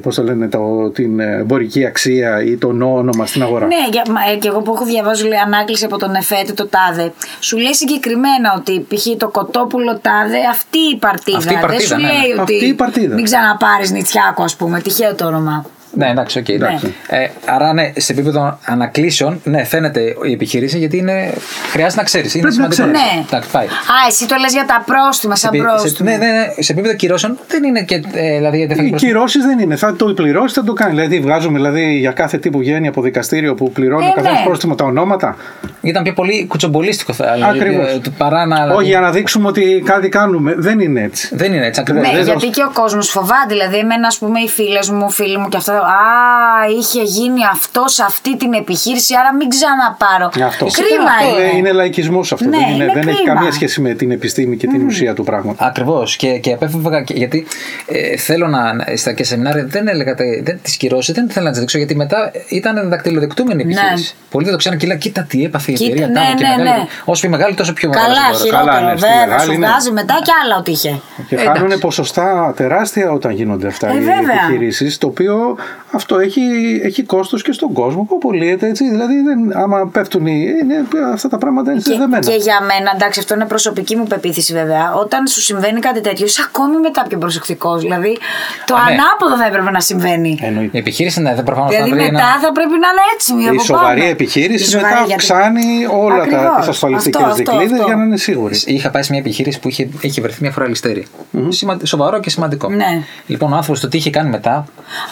[0.03, 3.66] πώς το λένε, το, την εμπορική αξία ή το όνομα στην αγορά.
[3.66, 6.66] Ναι, για, μα, ε, και εγώ που έχω διαβάσει λέει, ανάκληση από τον ΕΦΕΤ το
[6.66, 7.12] τάδε.
[7.40, 9.07] Σου λέει συγκεκριμένα ότι π.χ.
[9.16, 11.37] το κοτόπουλο τάδε, αυτή η παρτίδα.
[11.38, 12.12] Αυτή η παρτίδα, Δεν σου ναι, ναι.
[12.12, 13.14] λέει ότι Αυτή η παρτίδα.
[13.14, 14.81] μην ξαναπάρεις Νιτσιάκο, ας πούμε.
[14.81, 15.66] Τυχαίο το όνομα.
[15.94, 16.48] Ναι, εντάξει, ΟΚ.
[16.48, 16.94] Εντάξει.
[17.09, 21.33] Ε, άρα, ναι, σε επίπεδο ανακλήσεων, ναι, φαίνεται η επιχείρηση γιατί είναι,
[21.70, 22.35] χρειάζεται να ξέρεις.
[22.35, 22.98] Είναι Πρέπει να σημαντικό.
[23.00, 23.16] ξέρεις.
[23.16, 23.24] Ναι.
[23.26, 23.66] Εντάξει, πάει.
[23.66, 23.70] Α,
[24.09, 26.11] εσύ το λες για τα πρόστιμα, σαν επί- σε, πρόστιμα.
[26.11, 27.94] ναι, ναι, ναι, σε επίπεδο κυρώσεων δεν είναι και.
[28.12, 28.96] Ε, δηλαδή, δεν θα Οι πρόστιμο.
[29.12, 29.77] κυρώσεις δεν είναι.
[29.77, 30.90] Θα το πληρώσεις, θα το κάνει.
[30.94, 34.38] Δηλαδή, βγάζουμε δηλαδή, για κάθε τι που βγαίνει από δικαστήριο που πληρώνει Ε, ο καθένας
[34.38, 34.44] ναι.
[34.44, 35.37] πρόστιμο τα ονόματα.
[35.81, 37.50] Ήταν πιο πολύ κουτσομπολίστικο θα έλεγα.
[37.50, 37.87] Ακριβώς.
[37.88, 38.75] ε, Παρά να.
[38.75, 40.54] Όχι, για να δείξουμε ότι κάτι κάνουμε.
[40.56, 41.29] Δεν είναι έτσι.
[41.37, 42.06] Δεν είναι έτσι ακριβώς.
[42.06, 43.46] Ναι, δεν γιατί δώσ- και ο κόσμος φοβάται.
[43.48, 47.92] Δηλαδή, εμένα, ας πούμε, οι φίλες μου, φίλοι μου και αυτά, Α, είχε γίνει αυτός
[47.94, 50.46] σε αυτή την επιχείρηση, άρα μην ξαναπάρω.
[50.46, 50.74] Αυτός.
[50.74, 51.56] Κρίμα Αυτό είναι.
[51.56, 52.48] είναι λαϊκισμός αυτό.
[52.48, 53.35] Ναι, δεν είναι, είναι δεν έχει κρίμα.
[53.35, 55.66] καμία σχέση με την επιστήμη και την ουσία του πράγματος.
[55.66, 56.16] Ακριβώς.
[56.16, 57.46] Και, και απέφευγα και- γιατί
[57.87, 58.72] ε, θέλω να.
[58.72, 61.78] να- Στα και σεμινάρια δεν έλεγα τα- δεν τις κυρώσεις, δεν ήθελα να τις δείξω
[61.78, 63.72] γιατί μετά ήταν δακτυλοδεικτούμενη η Ναι.
[63.72, 64.14] επιχείρηση.
[64.30, 66.06] Πολλοί δεν το ξέραν και λέγανε Κοίτα τι έπαθε η Κοίτα, εταιρεία.
[66.08, 66.80] ναι, τάδε και ναι, μεγάλη».
[66.80, 66.87] ναι.
[67.04, 68.06] Όσο πιο μεγάλη, τόσο πιο μεγάλη.
[68.14, 68.56] Καλά, χειρότερο.
[68.72, 69.66] Καλά, ναι, στη βέβαια, μεγάλη, σου ναι.
[69.66, 71.00] βγάζει μετά και άλλα ότι είχε.
[71.28, 71.78] Και Ε, χάνουν εντάξει.
[71.78, 74.16] ποσοστά τεράστια όταν γίνονται αυτά Ε, οι βέβαια.
[74.44, 74.98] επιχειρήσεις.
[74.98, 75.56] Το οποίο
[75.94, 76.40] αυτό έχει,
[76.85, 78.88] έχει κόστος και στον κόσμο που απολύεται έτσι.
[78.88, 80.44] Δηλαδή, δεν, άμα πέφτουν οι.
[80.62, 82.23] Είναι, αυτά τα πράγματα είναι Και, συνδεδεμένα.
[82.27, 84.94] και για μένα, εντάξει, αυτό είναι προσωπική μου πεποίθηση βέβαια.
[84.94, 87.81] Όταν σου συμβαίνει κάτι τέτοιο, είσαι ακόμη μετά πιο προσεκτικός.
[87.83, 88.18] Δηλαδή,
[88.66, 88.85] το Α, ναι.
[88.92, 90.38] ανάποδο θα έπρεπε να συμβαίνει.
[90.42, 90.77] Εννοείται.
[90.77, 93.33] Η επιχείρηση ναι, δεν προφανώς Δηλαδή, μετά θα πρέπει να είναι έτσι.
[93.44, 94.10] Η από σοβαρή πάνω.
[94.10, 96.56] επιχείρηση Η σοβαρή, μετά γιατί- αυξάνει όλα τα, Ακριβώς.
[96.58, 97.87] τις ασφαλιστικές Αυτό, αυτό, δικλείδες αυτό.
[97.87, 98.60] για να είναι σίγουρη.
[98.66, 101.06] Είχα πάει σε μια επιχείρηση που είχε, είχε βρεθεί μια φορά ληστέρη.
[101.48, 102.68] Σημα- Σοβαρό και σημαντικό.
[102.70, 103.02] Ναι.
[103.27, 104.66] Λοιπόν, ο άνθρωπος το τι είχε κάνει μετά.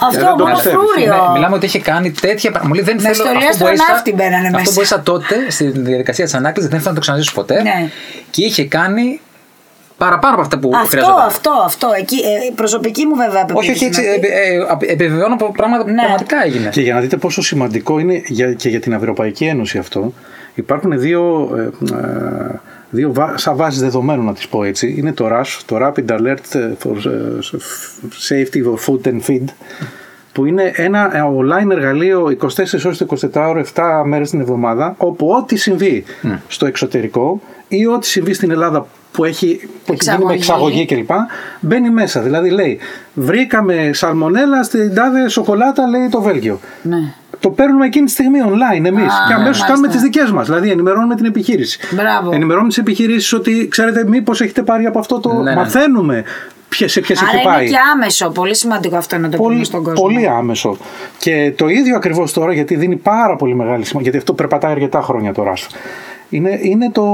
[0.08, 1.08] Αυτό δεν το μόνο πιστεύεις.
[1.08, 1.26] φρούριο.
[1.26, 2.68] Ναι, μιλάμε ότι είχε κάνει τέτοια πράγματα.
[2.68, 3.14] Μου λέει δεν Με θέλω.
[3.14, 4.72] στολή αυτό που έζησα- αστροναύτη μπαίνανε Αυτό μέσα.
[4.74, 7.62] που έζησα τότε στη διαδικασία της ανάκληση δεν θέλω να το ξαναζήσω ποτέ.
[7.62, 7.88] Ναι.
[8.30, 9.20] Και είχε κάνει
[9.96, 11.26] παραπάνω από αυτά που Αυτό, χρειαζόταν.
[11.26, 11.88] αυτό, αυτό.
[11.98, 14.02] Εκεί, ε, προσωπική μου βέβαια Όχι, όχι, πεποίθηση έτσι.
[14.02, 14.86] είναι αυτή.
[14.86, 15.96] ε, ε, επιβεβαιώνω από πράγματα που Ναι.
[16.02, 16.68] πραγματικά έγινε.
[16.68, 20.12] Και για να δείτε πόσο σημαντικό είναι για, και για την Ευρωπαϊκή Ένωση αυτό,
[20.54, 24.94] υπάρχουν δύο, ε, ε, δύο βά- σαν βάσεις δεδομένων να τις πω έτσι.
[24.98, 27.38] Είναι το RAS, το Rapid Alert for ε,
[28.28, 29.44] Safety for Food and Feed,
[30.32, 32.46] που είναι ένα ε, online εργαλείο 24
[32.84, 36.04] ώρες το 24 ώρο, 7 μέρες την εβδομάδα, όπου ό,τι συμβεί
[36.48, 40.80] στο εξωτερικό ή ό,τι συμβεί στην Ελλάδα που έχει, που έχει γίνει με Εξαγωγή.
[40.80, 41.10] εξαγωγή κλπ.
[41.60, 42.20] Μπαίνει μέσα.
[42.20, 42.78] Δηλαδή λέει,
[43.14, 46.60] βρήκαμε σαλμονέλα στην τάδε σοκολάτα, λέει το Βέλγιο.
[46.82, 46.96] Ναι.
[47.40, 49.04] Το παίρνουμε εκείνη τη στιγμή online εμείς.
[49.12, 49.66] Α, Και αμέσως μάλιστα.
[49.66, 50.46] κάνουμε τις δικές μας.
[50.46, 51.78] Δηλαδή, ενημερώνουμε την επιχείρηση.
[51.94, 52.30] Μπράβο.
[52.32, 55.32] Ενημερώνουμε τις επιχειρήσεις ότι ξέρετε, μήπως έχετε πάρει από αυτό το.
[55.32, 55.54] Ναι, ναι.
[55.54, 56.24] Μαθαίνουμε
[56.70, 57.68] ποιες, σε ποιε Άρα έχει είναι πάει.
[57.68, 58.30] και άμεσο.
[58.30, 60.02] Πολύ σημαντικό αυτό να το πούμε Πολύ, στον κόσμο.
[60.02, 60.76] πολύ άμεσο.
[61.18, 65.00] Και το ίδιο ακριβώς τώρα, γιατί δίνει πάρα πολύ μεγάλη σημασία, γιατί αυτό περπατάει αρκετά
[65.02, 65.52] χρόνια τώρα.
[66.32, 67.04] Είναι, είναι το,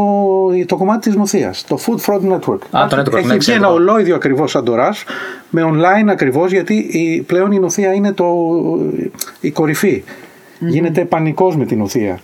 [0.66, 2.58] το κομμάτι της νοθείας, το Food Fraud Network.
[2.70, 3.72] Α, το network, Έχει ναι, βγει ξέρω ένα το.
[3.72, 5.02] ολόιδιο ακριβώς σαν το RAS,
[5.50, 8.26] με online ακριβώς, γιατί η, πλέον η νοθεία είναι το,
[9.40, 10.04] η κορυφή.
[10.58, 12.18] Γίνεται πανικός με την νοθεία.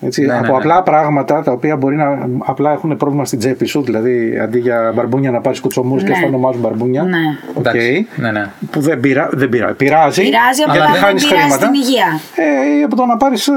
[0.00, 0.56] Έτσι, Ναι, ναι, από ναι.
[0.58, 4.92] απλά πράγματα τα οποία μπορεί να απλά έχουν πρόβλημα στην τσέπη σου, δηλαδή αντί για
[4.94, 6.14] μπαρμπούνια να πάρεις κουτσομούρ και Ναι.
[6.14, 7.02] στο ονομάζουν μπαρμπούνια.
[7.02, 7.16] Ναι.
[7.54, 7.66] ΟΚ.
[7.66, 8.06] Εντάξει.
[8.16, 8.46] Ναι, ναι.
[8.70, 10.22] Που δεν, πειρα, δεν πειρα, πειράζει.
[10.22, 11.70] Πειράζει, γιατί απλά δεν χάνεις πειράζει χρήματα.
[11.70, 12.06] την υγεία.
[12.36, 13.48] Ε, ή από το να πάρεις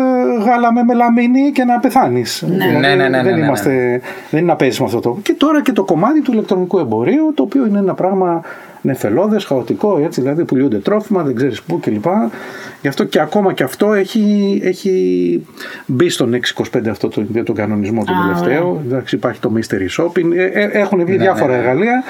[0.45, 2.43] γάλα με μελαμίνη και να πεθάνεις.
[2.47, 3.45] Ναι, ναι, ναι, ναι, δεν, ναι, ναι.
[3.45, 5.17] είμαστε, δεν είναι να παίζει με αυτό το.
[5.23, 8.41] Και τώρα και το κομμάτι του ηλεκτρονικού εμπορίου, το οποίο είναι ένα πράγμα
[8.81, 12.05] νεφελώδες, χαοτικό, έτσι, δηλαδή πουλιούνται τρόφιμα, δεν ξέρεις πού κλπ.
[12.81, 15.45] Γι' αυτό και ακόμα και αυτό έχει, έχει
[15.85, 16.33] μπει στον
[16.73, 18.81] 625 αυτό το, τον κανονισμό τον Α, τελευταίο.
[18.85, 21.59] Εντάξει, υπάρχει το mystery shopping, ε, ε, έχουν βγει Ναι, διάφορα ναι, ναι.
[21.59, 22.03] εργαλεία.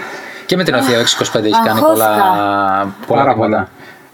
[0.45, 2.05] Και με την Αθήνα 625 έχει κάνει Αγχώθηκα.
[2.05, 3.36] πολλά, πολλά Πάρα βήματα.
[3.36, 3.70] πολλά.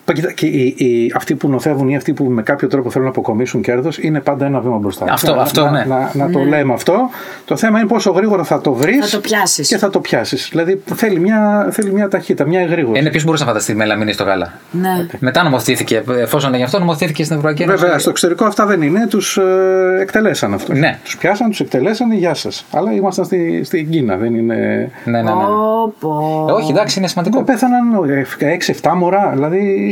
[0.06, 3.06] Πα, κοίτα, Και οι, οι, αυτοί που νοθεύουν ή αυτοί που με κάποιο τρόπο θέλουν
[3.06, 5.06] να αποκομίσουν κέρδος είναι πάντα ένα βήμα μπροστά.
[5.10, 5.86] Αυτό- να, αυτό, να, ναι.
[5.88, 7.10] να, να το λέμε αυτό.
[7.45, 9.68] Το θέμα είναι πόσο γρήγορα θα το βρεις Θα το πιάσεις.
[9.68, 10.47] και θα το πιάσεις.
[10.51, 13.01] Δηλαδή θέλει μια, θέλει μια ταχύτητα, μια εγρήγορση.
[13.01, 15.08] Είναι ποιος μπορούσε να φανταστεί μελαμίνη στο γάλα; Ναι.
[15.20, 17.84] Μετά νομοθετήθηκε, εφόσον γι' αυτό νομοθετήθηκε στην Ευρωπαϊκή Ένωση.
[17.84, 20.80] Βέβαια, στο εξωτερικό αυτά δεν είναι, τους ε, εκτελέσαν αυτούς.
[20.80, 20.99] Ναι.
[21.04, 22.66] Τους πιάσαν, τους εκτελέσαν, γεια σας.
[22.72, 24.56] Αλλά ήμασταν στη, στην Κίνα, δεν είναι.
[25.06, 25.30] Ναι, ναι, ναι.
[25.32, 26.45] Πω, πω.
[26.49, 27.43] Ε, όχι, εντάξει, είναι σημαντικό.
[27.43, 27.82] Πέθαναν
[28.82, 29.91] 6-7 μωρά, δηλαδή.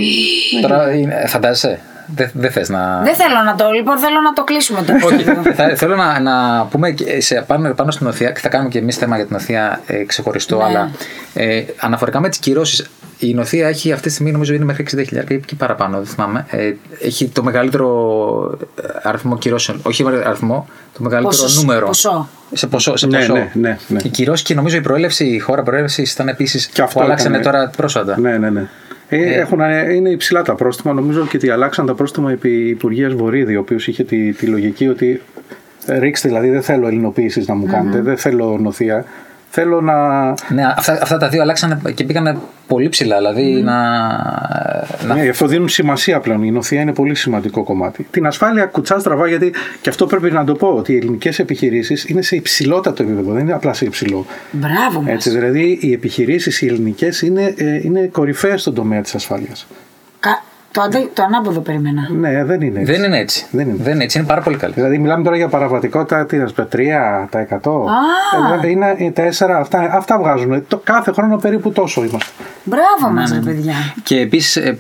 [0.62, 1.80] Τώρα είναι- φαντάζεσαι.
[2.16, 3.02] Δεν δεν θες να.
[3.04, 5.54] Δεν θέλω να το, λοιπόν, θέλω να το κλείσουμε το Όχι, επεισόδιο.
[5.54, 8.80] θα, θέλω να, να πούμε και σε, πάνω, πάνω στην Οθεία και θα κάνουμε και
[8.80, 10.64] εμείς θέμα για την Οθεία ε, ξεχωριστό, Ναι.
[10.64, 10.92] αλλά
[11.34, 12.90] ε, αναφορικά με τις κυρώσεις.
[13.20, 16.46] Η Νοθεία έχει αυτή τη στιγμή νομίζω είναι μέχρι 60.000 ή και παραπάνω, δεν θυμάμαι.
[16.50, 16.72] Ε,
[17.02, 18.58] έχει το μεγαλύτερο
[19.04, 19.80] αριθμό κυρώσεων.
[19.84, 21.86] Όχι αριθμό, το μεγαλύτερο Ποσο- νούμερο.
[21.86, 22.30] ποσό.
[22.54, 22.96] Σε ποσό.
[22.98, 23.34] Σε Ναι, ποσό.
[23.34, 24.00] ναι, ναι, ναι.
[24.04, 26.68] Οι κυρώσεις και νομίζω η προέλευση, η χώρα προέλευσης ήταν επίσης.
[26.68, 28.20] Και αυτό που αλλάξανε ήταν, τώρα πρόσφατα.
[28.20, 28.68] Ναι, ναι, ναι.
[29.14, 29.60] Ε, έχουν,
[29.92, 30.94] είναι υψηλά τα πρόστιμα.
[30.94, 34.88] Νομίζω και ότι αλλάξαν τα πρόστιμα επί Υπουργείας Βορύδη, ο οποίος είχε τη, τη λογική
[34.88, 35.22] ότι
[35.86, 39.06] ε, ρίξτε, δηλαδή δεν θέλω ελληνοποίησης να μου κάνετε, δεν θέλω νοθεία.
[39.54, 40.28] Θέλω να.
[40.30, 42.38] Ναι, αυτά, αυτά τα δύο αλλάξανε και πήγανε
[42.68, 43.18] πολύ ψηλά.
[43.18, 43.98] Δηλαδή να.
[45.08, 46.44] να Ναι, γι' αυτό δίνουν σημασία πλέον.
[46.44, 48.08] Η νοθεία είναι πολύ σημαντικό κομμάτι.
[48.12, 52.10] Την ασφάλεια κουτσά στραβά, γιατί και αυτό πρέπει να το πω, ότι οι ελληνικές επιχειρήσεις
[52.10, 54.26] είναι σε υψηλότατο επίπεδο, δεν είναι απλά σε υψηλό.
[54.52, 55.12] Μπράβο μας.
[55.14, 59.68] Έτσι, δηλαδή οι επιχειρήσεις οι ελληνικές είναι, ε, είναι κορυφαίε στον τομέα της ασφάλειας.
[60.20, 62.08] Κα- Το, αντε- το ανάποδο περίμενα.
[62.12, 62.92] Ναι, δεν είναι έτσι.
[62.92, 63.46] Δεν είναι έτσι.
[63.52, 63.84] Δεν είναι.
[63.84, 64.18] Δεν είναι έτσι.
[64.18, 64.74] Είναι πάρα πολύ καλή.
[64.74, 66.80] Δηλαδή, μιλάμε τώρα για παραβατικότητα, τι να σου πω, 3%.
[66.82, 68.66] Α.
[68.66, 69.22] Ε, είναι οι 4,
[69.60, 70.66] αυτά, αυτά βγάζουν.
[70.68, 72.32] Το, κάθε χρόνο περίπου τόσο είμαστε.
[72.64, 73.74] Μπράβο Ναι, μας, ρε παιδιά.
[74.04, 74.78] Και επίσης ε,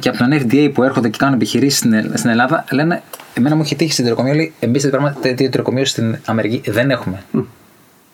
[0.00, 3.02] και από τον FDA που έρχονται και κάνουν επιχειρήσεις στην, Ε- στην Ελλάδα λένε.
[3.34, 4.80] Εμένα μου έχει τύχει στην τυροκομείο, λέει, εμεί
[5.20, 7.22] τέτοιο τυροκομείο στην Αμερική δεν έχουμε.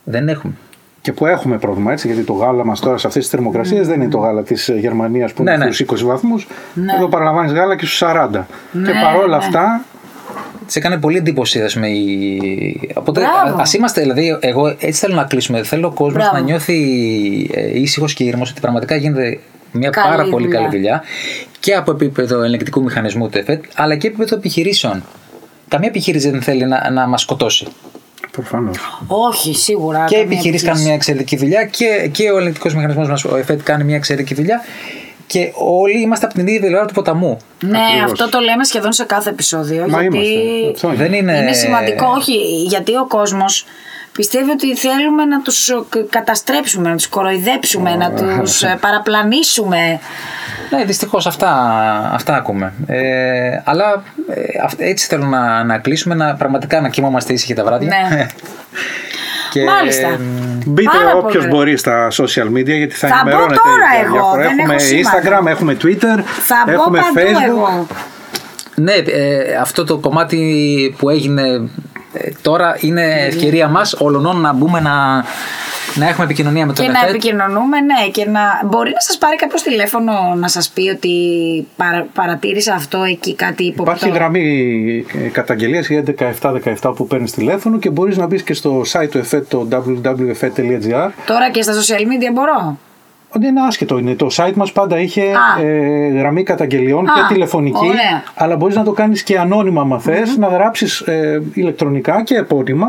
[0.05, 0.53] Δεν έχουμε.
[1.03, 4.01] Και που έχουμε πρόβλημα έτσι, γιατί το γάλα μας τώρα σε αυτές τις θερμοκρασίες δεν
[4.01, 5.73] είναι το γάλα της Γερμανίας που Ναι, είναι ναι.
[5.73, 6.47] στους 20 βαθμούς.
[6.75, 6.93] Ναι.
[6.97, 8.29] Εδώ παραλαμβάνεις γάλα και στους 40.
[8.73, 9.45] Ναι, και παρόλα ναι.
[9.45, 9.85] αυτά,
[10.67, 11.89] Σε έκανε πολύ εντύπωση, ας πούμε.
[11.89, 12.91] Η...
[12.95, 13.61] Οπότε, Μπράβο.
[13.61, 15.63] ας είμαστε, δηλαδή, εγώ έτσι θέλω να κλείσουμε.
[15.63, 16.37] Θέλω ο κόσμος Μπράβο.
[16.37, 16.77] να νιώθει
[17.55, 19.39] ε, ήσυχος και ήρεμος ότι πραγματικά γίνεται
[19.73, 20.61] μια Καλή πάρα πολύ δουλειά.
[20.61, 21.03] καλή δουλειά
[21.61, 25.03] και από επίπεδο ελεγκτικού μηχανισμού του ΕΦΕΤ, αλλά και επίπεδο επιχειρήσεων.
[25.69, 27.67] Καμία επιχείρηση δεν θέλει να, να μας σκοτώσει.
[28.33, 29.03] Προφανώς.
[29.07, 30.05] Όχι, σίγουρα.
[30.05, 30.65] και οι καμία επιχειρήσει επιχείρηση.
[30.65, 34.35] κάνουν μια εξαιρετική δουλειά και, και ο ελεγκτικός μηχανισμός μας, ο ΕΦΕΤ, κάνει μια εξαιρετική
[34.35, 34.61] δουλειά.
[35.27, 37.37] Και όλοι είμαστε από την ίδια πλευρά του ποταμού.
[37.61, 38.11] Ναι, Ακριβώς.
[38.13, 39.87] αυτό το λέμε σχεδόν σε κάθε επεισόδιο.
[39.89, 40.71] Μα γιατί είμαστε.
[40.75, 40.97] Αυτό είναι.
[40.97, 41.37] Δεν είναι.
[41.39, 43.65] είναι σημαντικό, όχι, γιατί ο κόσμος
[44.13, 45.75] πιστεύει ότι θέλουμε να τους ε,
[46.11, 50.01] καταστρέψουμε, να τους κοροϊδέψουμε, να τους ε, παραπλανήσουμε.
[50.71, 51.51] Ναι, δυστυχώς αυτά,
[52.15, 52.73] αυτά ακούμε.
[52.87, 57.65] Ε, αλλά ε, αυ- έτσι θέλω να, να κλείσουμε, να πραγματικά να κοιμόμαστε ήσυχοι τα
[57.65, 58.09] βράδια.
[58.11, 58.27] Ναι.
[59.53, 60.07] και, Μάλιστα.
[60.09, 60.19] ε,
[60.67, 61.57] Μπείτε Πάρα όποιος πολύ.
[61.57, 63.61] μπορεί στα social media γιατί θα, Θα μπω ενημερώνετε.
[63.65, 64.43] τώρα για εγώ, διάφορα.
[64.43, 65.11] δεν έχουμε έχω σήμα.
[65.13, 67.47] Instagram, έχουμε Twitter, Θα μπω έχουμε παντού Facebook.
[67.49, 67.87] εγώ.
[68.75, 71.61] ναι, ε, αυτό το κομμάτι που έγινε ε,
[72.43, 75.25] τώρα είναι ευκαιρία μας όλων να μπούμε να,
[75.95, 77.09] να έχουμε επικοινωνία με τον Και να ΕΦΕΤ.
[77.11, 81.13] επικοινωνούμε, ναι, και να μπορεί να σας πάρει κάποιος τηλέφωνο να σας πει ότι
[81.77, 83.93] παρα, παρατήρησα αυτό εκεί κάτι υποπτώ.
[83.93, 86.03] Υπάρχει γραμμή ε, καταγγελίας η
[86.81, 91.11] 11717 που παίρνεις τηλέφωνο και μπορείς να μπεις και στο site του ΕΦΕΤ το www.efet.gr
[91.27, 92.79] Τώρα και στα social media μπορώ;
[93.37, 94.15] Ότι είναι άσχετο είναι.
[94.15, 95.63] Το site μας πάντα είχε Α.
[95.63, 97.87] ε, γραμμή καταγγελιών Α, και τηλεφωνική.
[97.87, 98.23] ωραία.
[98.35, 102.87] Αλλά μπορείς να το κάνεις και ανώνυμα αν θες, να γράψεις ε, ηλεκτρονικά και επώνυμα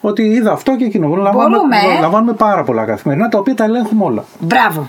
[0.00, 1.08] ότι είδα αυτό και εκείνο.
[1.08, 2.00] Λαμβάνουμε, Μπορούμε, ε.
[2.00, 4.24] λαμβάνουμε πάρα πολλά καθημερινά τα οποία τα ελέγχουμε όλα.
[4.38, 4.88] Μπράβο.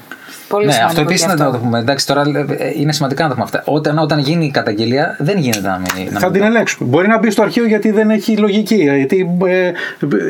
[0.51, 1.57] Πολύ Ναι, σημαντικό αυτό επίσης και να αυτό.
[1.57, 1.79] το πούμε.
[1.79, 2.21] Εντάξει, τώρα
[2.57, 3.61] ε, είναι σημαντικά να το πούμε αυτά.
[3.65, 6.13] Όταν, όταν γίνει η καταγγελία, δεν γίνεται να μην.
[6.13, 6.89] να Θα μην- την ελέγξουμε.
[6.89, 8.75] Μπορεί να μπει στο αρχείο γιατί δεν έχει λογική.
[8.75, 9.71] Γιατί ε,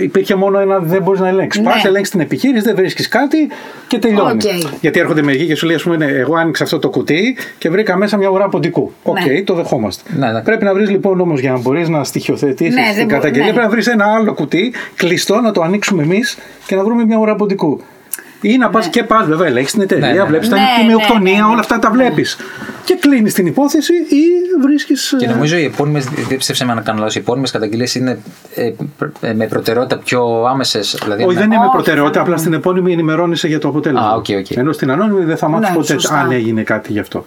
[0.03, 1.63] υπήρχε μόνο ένα δεν μπορείς να ελέγξεις.
[1.63, 1.69] Ναι.
[1.69, 3.49] Πας, ελέγξεις την επιχείρηση, δεν βρίσκεις κάτι
[3.87, 4.31] και τελειώνει.
[4.45, 4.77] ΟΚ.
[4.81, 7.69] Γιατί έρχονται μερικοί και σου λέει: ας πούμε, ναι, Εγώ άνοιξα αυτό το κουτί και
[7.69, 8.91] βρήκα μέσα μια ουρά ποντικού.
[9.03, 9.41] ΟΚ, Ναι.
[9.41, 10.09] το δεχόμαστε.
[10.17, 10.41] Ναι, ναι.
[10.41, 13.45] Πρέπει να βρεις λοιπόν όμως για να μπορείς να στοιχειοθετήσεις Ναι, δεν την μπο- καταγγελία,
[13.45, 13.51] ναι.
[13.51, 17.17] πρέπει να βρεις ένα άλλο κουτί κλειστό να το ανοίξουμε εμείς και να βρούμε μια
[17.17, 17.81] ουρά ποντικού.
[18.41, 20.23] Ή να πας και πας, βέβαια, ελέγξει την εταιρεία, Ναι, ναι.
[20.23, 21.51] βλέπεις τα Ναι, ναι, τη μυοκτονία, ναι, ναι.
[21.51, 22.37] όλα αυτά τα βλέπεις.
[22.83, 24.21] Και κλείνεις την υπόθεση ή
[24.61, 25.15] βρίσκεις.
[25.17, 28.19] Και νομίζω οι επώνυμες, διέψευσέ με αν κάνω λάθος, οι επώνυμες καταγγελίες είναι
[28.55, 28.71] ε,
[29.21, 30.97] ε, με προτεραιότητα πιο άμεσες.
[31.03, 33.67] Δηλαδή Όχι, να- δεν είναι με Όχι, προτεραιότητα, θα- απλά στην επώνυμη ενημερώνεσαι για το
[33.67, 34.07] αποτέλεσμα.
[34.07, 34.49] Α, ΟΚ, ΟΚ.
[34.51, 36.19] Ενώ στην ανώνυμη δεν θα μάθεις Ναι, ποτέ σωστά.
[36.19, 37.25] αν έγινε κάτι γι' αυτό.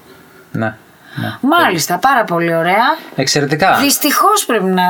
[0.53, 0.77] Ναι.
[1.21, 1.29] Ναι.
[1.41, 2.87] Μάλιστα, πάρα πολύ ωραία.
[3.17, 3.79] Εξαιρετικά.
[3.83, 4.83] Δυστυχώς πρέπει να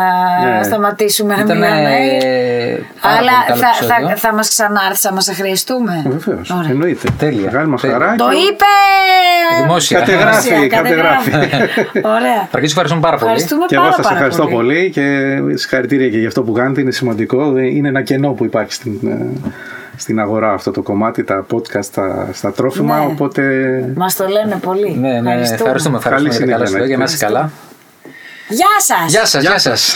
[0.57, 0.63] Ναι.
[0.63, 1.91] σταματήσουμε να Ήταν, μιλάμε.
[2.23, 4.09] ε, πάρα Αλλά πολύ καλό θα, επεισόδιο.
[4.09, 6.03] θα, θα μας ξανάρθει, θα μας χρειαστούμε.
[6.07, 6.51] Βεβαίως.
[6.51, 6.71] Ωραία.
[6.71, 7.09] Εννοείται.
[7.19, 7.45] Τέλεια.
[7.45, 7.97] Μεγάλη μας Τέλεια.
[7.99, 8.15] χαρά.
[8.15, 8.65] Το και- είπε!
[9.63, 9.99] Δημόσια.
[9.99, 11.31] Κατεγράφει, Δημόσια, κατεγράφει.
[12.17, 12.41] Ωραία.
[12.51, 13.31] Παρακαλώ, ευχαριστούμε πάρα πολύ.
[13.31, 14.75] Ευχαριστούμε Και εγώ πάρα, σας πάρα ευχαριστώ πολύ.
[14.75, 16.81] πολύ και συγχαρητήρια και για αυτό που κάνετε.
[16.81, 17.59] Είναι σημαντικό.
[17.59, 19.51] Είναι ένα κενό που υπάρχει στην, ε,
[19.97, 22.99] στην αγορά αυτό το κομμάτι, τα podcast στα, στα τρόφιμα.
[22.99, 23.07] Ναι.
[23.07, 23.43] Οπότε
[23.97, 24.97] Μας το λένε πολύ.
[25.01, 26.97] Ναι, ναι, ευχαριστούμε, ευχαριστούμε Καλή για τα καλά συνέχεια σου να λόγια.
[26.97, 27.15] Να έχετε.
[27.15, 27.51] είστε καλά.
[28.49, 29.11] Γεια σας!
[29.11, 29.95] Γεια σας, γεια σας.